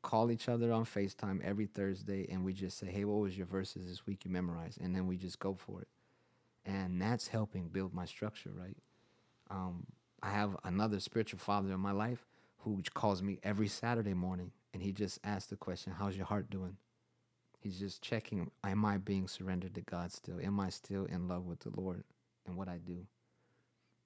call 0.03 0.31
each 0.31 0.51
other 0.51 0.71
on 0.71 0.85
FaceTime 0.85 1.43
every 1.43 1.65
Thursday 1.65 2.27
and 2.31 2.45
we 2.45 2.53
just 2.53 2.77
say, 2.77 2.89
hey, 2.89 3.07
what 3.07 3.21
was 3.21 3.39
your 3.39 3.47
verses 3.47 3.89
this 3.89 4.07
week 4.07 4.27
you 4.27 4.31
memorized? 4.31 4.79
And 4.83 4.95
then 4.95 5.07
we 5.07 5.17
just 5.17 5.39
go 5.39 5.55
for 5.55 5.81
it. 5.81 5.89
And 6.67 7.01
that's 7.01 7.29
helping 7.29 7.69
build 7.69 7.95
my 7.95 8.05
structure, 8.05 8.51
right? 8.55 8.77
Um, 9.51 9.87
I 10.23 10.29
have 10.29 10.59
another 10.65 11.01
spiritual 11.01 11.39
father 11.39 11.73
in 11.73 11.81
my 11.81 11.93
life 11.93 12.27
who 12.59 12.83
calls 12.93 13.23
me 13.23 13.39
every 13.43 13.69
Saturday 13.69 14.13
morning 14.13 14.53
and 14.75 14.83
he 14.83 14.93
just 14.93 15.21
asks 15.25 15.49
the 15.49 15.57
question, 15.57 15.95
how's 15.99 16.19
your 16.19 16.27
heart 16.27 16.51
doing? 16.51 16.77
He's 17.63 17.79
just 17.79 18.03
checking, 18.03 18.51
am 18.65 18.85
I 18.85 18.97
being 18.97 19.29
surrendered 19.29 19.75
to 19.75 19.83
God 19.83 20.13
still? 20.13 20.41
Am 20.43 20.59
I 20.59 20.71
still 20.71 21.05
in 21.05 21.29
love 21.29 21.47
with 21.47 21.61
the 21.61 21.71
Lord 21.71 22.05
and 22.47 22.57
what 22.57 22.69
I 22.69 22.79
do? 22.79 23.07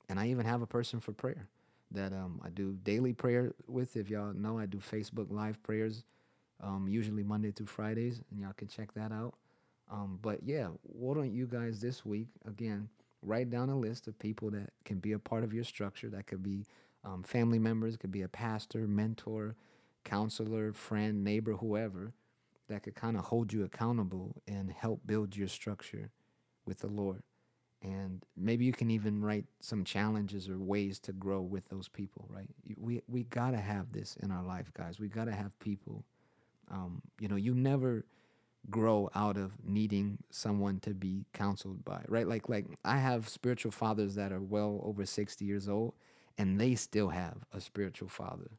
And 0.08 0.18
I 0.18 0.28
even 0.28 0.44
have 0.44 0.60
a 0.60 0.66
person 0.66 1.00
for 1.00 1.12
prayer 1.12 1.48
that 1.92 2.12
um, 2.12 2.40
I 2.44 2.50
do 2.50 2.76
daily 2.82 3.12
prayer 3.12 3.52
with. 3.68 3.96
If 3.96 4.10
y'all 4.10 4.32
know, 4.34 4.58
I 4.58 4.66
do 4.66 4.78
Facebook 4.78 5.30
Live 5.30 5.62
prayers, 5.62 6.04
um, 6.60 6.88
usually 6.88 7.22
Monday 7.22 7.52
through 7.52 7.66
Fridays, 7.66 8.20
and 8.30 8.40
y'all 8.40 8.52
can 8.56 8.68
check 8.68 8.92
that 8.94 9.12
out. 9.12 9.34
Um, 9.90 10.18
but 10.20 10.40
yeah, 10.42 10.68
why 10.82 11.14
don't 11.14 11.32
you 11.32 11.46
guys 11.46 11.80
this 11.80 12.04
week, 12.04 12.28
again, 12.46 12.88
write 13.22 13.50
down 13.50 13.70
a 13.70 13.78
list 13.78 14.08
of 14.08 14.18
people 14.18 14.50
that 14.50 14.70
can 14.84 14.98
be 14.98 15.12
a 15.12 15.18
part 15.18 15.44
of 15.44 15.54
your 15.54 15.64
structure. 15.64 16.08
That 16.08 16.26
could 16.26 16.42
be 16.42 16.64
um, 17.04 17.22
family 17.22 17.58
members, 17.60 17.96
could 17.96 18.12
be 18.12 18.22
a 18.22 18.28
pastor, 18.28 18.88
mentor, 18.88 19.54
counselor, 20.04 20.72
friend, 20.72 21.22
neighbor, 21.22 21.52
whoever 21.52 22.12
that 22.68 22.82
could 22.82 22.94
kind 22.94 23.16
of 23.16 23.24
hold 23.24 23.52
you 23.52 23.64
accountable 23.64 24.42
and 24.46 24.70
help 24.70 25.00
build 25.06 25.36
your 25.36 25.48
structure 25.48 26.10
with 26.66 26.80
the 26.80 26.88
Lord. 26.88 27.22
And 27.82 28.24
maybe 28.36 28.64
you 28.64 28.72
can 28.72 28.90
even 28.90 29.22
write 29.22 29.44
some 29.60 29.84
challenges 29.84 30.48
or 30.48 30.58
ways 30.58 30.98
to 31.00 31.12
grow 31.12 31.42
with 31.42 31.68
those 31.68 31.88
people, 31.88 32.26
right? 32.30 32.48
We, 32.78 33.02
we 33.06 33.24
got 33.24 33.50
to 33.50 33.58
have 33.58 33.92
this 33.92 34.16
in 34.22 34.30
our 34.30 34.42
life, 34.42 34.72
guys. 34.72 34.98
We 34.98 35.08
got 35.08 35.26
to 35.26 35.34
have 35.34 35.58
people. 35.58 36.04
Um, 36.70 37.02
you 37.20 37.28
know, 37.28 37.36
you 37.36 37.54
never 37.54 38.06
grow 38.70 39.10
out 39.14 39.36
of 39.36 39.52
needing 39.62 40.16
someone 40.30 40.80
to 40.80 40.94
be 40.94 41.26
counseled 41.34 41.84
by, 41.84 42.02
right? 42.08 42.26
Like, 42.26 42.48
like 42.48 42.64
I 42.86 42.96
have 42.96 43.28
spiritual 43.28 43.72
fathers 43.72 44.14
that 44.14 44.32
are 44.32 44.40
well 44.40 44.80
over 44.82 45.04
60 45.04 45.44
years 45.44 45.68
old, 45.68 45.92
and 46.38 46.58
they 46.58 46.74
still 46.74 47.10
have 47.10 47.36
a 47.52 47.60
spiritual 47.60 48.08
father 48.08 48.50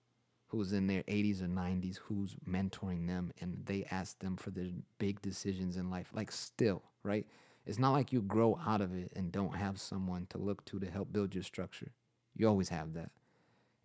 who's 0.55 0.73
in 0.73 0.87
their 0.87 1.03
80s 1.03 1.41
or 1.41 1.47
90s 1.47 1.97
who's 1.97 2.35
mentoring 2.49 3.07
them 3.07 3.33
and 3.41 3.61
they 3.65 3.85
ask 3.91 4.19
them 4.19 4.37
for 4.37 4.51
their 4.51 4.69
big 4.99 5.21
decisions 5.21 5.75
in 5.77 5.89
life. 5.89 6.09
Like 6.13 6.31
still 6.31 6.83
right? 7.03 7.25
It's 7.65 7.79
not 7.79 7.91
like 7.91 8.13
you 8.13 8.21
grow 8.21 8.59
out 8.65 8.81
of 8.81 8.93
it 8.95 9.11
and 9.15 9.31
don't 9.31 9.55
have 9.55 9.79
someone 9.79 10.27
to 10.29 10.37
look 10.37 10.65
to 10.65 10.79
to 10.79 10.89
help 10.89 11.11
build 11.11 11.33
your 11.35 11.43
structure. 11.43 11.91
You 12.35 12.47
always 12.47 12.69
have 12.69 12.93
that. 12.93 13.11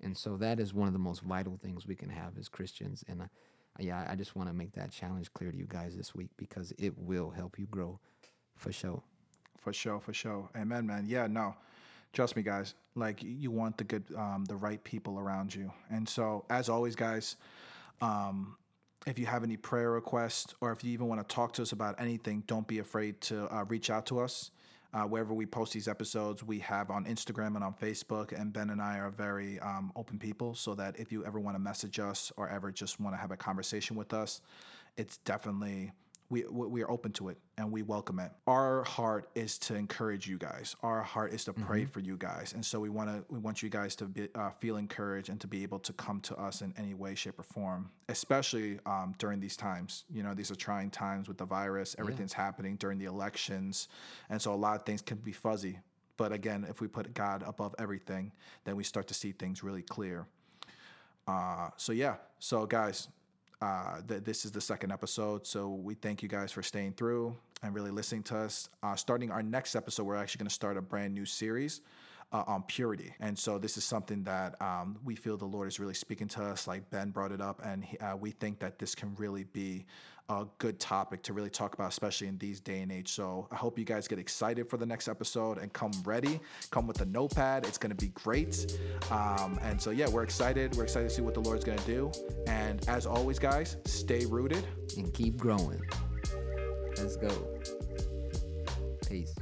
And 0.03 0.17
so 0.17 0.37
that 0.39 0.61
is 0.61 0.73
one 0.75 0.87
of 0.87 0.93
the 0.95 0.99
most 0.99 1.23
vital 1.23 1.59
things 1.63 1.87
we 1.87 1.95
can 1.97 2.09
have 2.11 2.39
as 2.39 2.49
christians. 2.49 3.05
And 3.09 3.23
uh, 3.23 3.27
yeah 3.79 4.07
i 4.11 4.15
just 4.17 4.37
want 4.37 4.49
to 4.49 4.55
make 4.55 4.73
that 4.73 4.91
challenge 4.91 5.33
clear 5.33 5.53
to 5.53 5.57
you 5.59 5.67
guys 5.69 5.97
this 5.97 6.15
week 6.15 6.31
because 6.37 6.73
it 6.79 6.97
will 6.99 7.31
help 7.31 7.59
you 7.59 7.67
grow 7.67 7.99
for 8.57 8.73
sure. 8.73 9.03
For 9.59 9.73
sure 9.73 10.01
for 10.01 10.13
sure. 10.13 10.49
Amen 10.57 10.87
man. 10.87 11.07
Yeah 11.09 11.27
no 11.27 11.55
trust 12.13 12.37
me 12.37 12.43
guys 12.43 12.75
like 12.95 13.23
you 13.23 13.51
want 13.51 13.77
the 13.79 13.85
good 13.85 14.05
um, 14.17 14.45
the 14.49 14.57
right 14.57 14.83
people 14.85 15.19
around 15.19 15.55
you 15.55 15.73
and 15.91 16.09
so 16.09 16.45
as 16.51 16.69
always 16.69 16.95
guys 16.95 17.37
um, 18.01 18.57
if 19.07 19.19
you 19.19 19.27
have 19.27 19.43
any 19.43 19.57
prayer 19.57 19.91
requests 19.91 20.55
or 20.61 20.73
if 20.73 20.85
you 20.85 20.93
even 20.93 21.07
want 21.07 21.21
to 21.21 21.35
talk 21.35 21.53
to 21.53 21.63
us 21.63 21.73
about 21.73 21.95
anything 22.01 22.43
don't 22.47 22.67
be 22.67 22.79
afraid 22.79 23.21
to 23.21 23.47
uh, 23.55 23.65
reach 23.65 23.91
out 23.91 24.07
to 24.07 24.19
us 24.19 24.51
uh, 24.93 25.03
wherever 25.03 25.33
we 25.33 25.47
post 25.47 25.73
these 25.73 25.87
episodes, 25.87 26.43
we 26.43 26.59
have 26.59 26.91
on 26.91 27.05
Instagram 27.05 27.55
and 27.55 27.63
on 27.63 27.75
Facebook. 27.75 28.39
And 28.39 28.53
Ben 28.53 28.71
and 28.71 28.83
I 28.83 28.99
are 28.99 29.11
very 29.11 29.61
um, 29.61 29.93
open 29.95 30.19
people, 30.19 30.55
so 30.55 30.75
that 30.75 30.99
if 30.99 31.13
you 31.13 31.25
ever 31.25 31.39
want 31.39 31.55
to 31.55 31.61
message 31.61 32.01
us 32.01 32.33
or 32.37 32.49
ever 32.49 32.73
just 32.73 32.99
want 32.99 33.15
to 33.15 33.21
have 33.21 33.31
a 33.31 33.37
conversation 33.37 33.97
with 33.97 34.13
us, 34.13 34.41
it's 34.97 35.19
definitely 35.19 35.93
we 36.31 36.45
we 36.45 36.83
are 36.83 36.91
open 36.91 37.11
to 37.13 37.29
it 37.29 37.39
and 37.59 37.71
we 37.71 37.83
welcome 37.83 38.21
it. 38.21 38.31
Our 38.47 38.85
heart 38.85 39.29
is 39.35 39.59
to 39.59 39.75
encourage 39.75 40.29
you 40.29 40.39
guys. 40.39 40.77
Our 40.83 41.03
heart 41.03 41.33
is 41.33 41.45
to 41.45 41.53
pray 41.53 41.85
for 41.85 41.99
you 41.99 42.17
guys, 42.17 42.53
and 42.55 42.65
so 42.65 42.79
we 42.79 42.89
want 42.89 43.11
to 43.11 43.25
we 43.29 43.41
want 43.41 43.63
you 43.63 43.69
guys 43.69 43.97
to 43.97 44.05
be, 44.05 44.29
uh, 44.37 44.51
feel 44.51 44.77
encouraged 44.77 45.29
and 45.29 45.41
to 45.41 45.49
be 45.49 45.65
able 45.65 45.81
to 45.81 45.93
come 45.93 46.21
to 46.23 46.37
us 46.37 46.63
in 46.63 46.73
any 46.79 46.95
way, 46.95 47.17
shape, 47.17 47.39
or 47.39 47.43
form, 47.43 47.91
especially 48.09 48.79
um, 48.87 49.15
during 49.19 49.41
these 49.41 49.57
times. 49.57 50.05
You 50.09 50.23
know, 50.23 50.33
these 50.33 50.53
are 50.53 50.57
trying 50.57 50.91
times 50.91 51.27
with 51.27 51.37
the 51.37 51.45
virus. 51.45 51.97
Everything's 51.99 52.33
happening 52.33 52.77
during 52.77 52.99
the 52.99 53.07
elections, 53.07 53.89
and 54.31 54.41
so 54.41 54.55
a 54.55 54.57
lot 54.57 54.77
of 54.77 54.87
things 54.87 55.03
can 55.03 55.19
be 55.19 55.33
fuzzy. 55.33 55.79
But 56.17 56.33
again, 56.33 56.65
if 56.69 56.81
we 56.81 56.87
put 56.87 57.13
God 57.13 57.43
above 57.45 57.75
everything, 57.79 58.31
then 58.65 58.77
we 58.77 58.85
start 58.85 59.09
to 59.09 59.15
see 59.15 59.33
things 59.33 59.65
really 59.65 59.83
clear. 59.83 60.27
Uh, 61.27 61.71
so 61.77 61.93
yeah, 61.93 62.17
so 62.39 62.67
guys, 62.67 63.09
uh, 63.61 64.01
th- 64.07 64.25
this 64.25 64.45
is 64.45 64.53
the 64.53 64.61
second 64.61 64.93
episode. 64.93 65.47
So 65.47 65.69
we 65.69 65.95
thank 65.95 66.23
you 66.23 66.29
guys 66.29 66.53
for 66.53 66.63
staying 66.63 66.93
through 66.95 67.37
and 67.63 67.75
really 67.75 67.91
listening 67.91 68.23
to 68.25 68.39
us. 68.39 68.69
Uh, 68.83 68.95
starting 68.97 69.31
our 69.31 69.43
next 69.43 69.77
episode, 69.77 70.05
we're 70.05 70.17
actually 70.17 70.39
going 70.39 70.49
to 70.49 70.55
start 70.55 70.77
a 70.77 70.83
brand 70.83 71.15
new 71.15 71.27
series. 71.27 71.81
Uh, 72.33 72.45
on 72.47 72.63
purity. 72.63 73.13
And 73.19 73.37
so 73.37 73.59
this 73.59 73.77
is 73.77 73.83
something 73.83 74.23
that 74.23 74.55
um, 74.63 74.97
we 75.05 75.17
feel 75.17 75.37
the 75.37 75.47
Lord 75.47 75.67
is 75.67 75.81
really 75.81 75.95
speaking 75.95 76.29
to 76.29 76.45
us, 76.45 76.69
like 76.69 76.89
Ben 76.89 77.11
brought 77.11 77.33
it 77.33 77.41
up. 77.41 77.61
And 77.65 77.85
he, 77.85 77.99
uh, 77.99 78.15
we 78.15 78.31
think 78.31 78.61
that 78.61 78.79
this 78.79 78.95
can 78.95 79.17
really 79.17 79.43
be 79.43 79.85
a 80.31 80.47
good 80.59 80.79
topic 80.79 81.23
to 81.25 81.33
really 81.33 81.51
talk 81.51 81.75
about, 81.75 81.89
especially 81.89 82.29
in 82.29 82.39
these 82.39 82.61
day 82.61 82.81
and 82.81 82.93
age. 82.93 83.09
So 83.09 83.49
I 83.51 83.57
hope 83.57 83.79
you 83.79 83.85
guys 83.85 84.07
get 84.07 84.19
excited 84.19 84.69
for 84.71 84.77
the 84.77 84.87
next 84.87 85.09
episode 85.09 85.59
and 85.59 85.73
come 85.73 85.91
ready. 86.05 86.41
Come 86.71 86.87
with 86.87 87.01
a 87.01 87.05
notepad. 87.05 87.67
It's 87.67 87.79
going 87.79 87.91
to 87.91 87.97
be 87.97 88.13
great. 88.13 88.79
Um, 89.11 89.59
and 89.63 89.81
so, 89.81 89.91
yeah, 89.91 90.09
we're 90.09 90.23
excited. 90.23 90.77
We're 90.77 90.85
excited 90.85 91.09
to 91.09 91.15
see 91.15 91.23
what 91.23 91.35
the 91.35 91.41
Lord's 91.41 91.65
going 91.65 91.79
to 91.79 91.87
do. 91.87 92.13
And 92.47 92.89
as 92.89 93.07
always, 93.07 93.39
guys, 93.39 93.77
stay 93.85 94.25
rooted 94.25 94.65
and 94.97 95.13
keep 95.13 95.37
growing. 95.37 95.81
Let's 96.97 97.17
go. 97.17 97.31
Peace. 99.09 99.35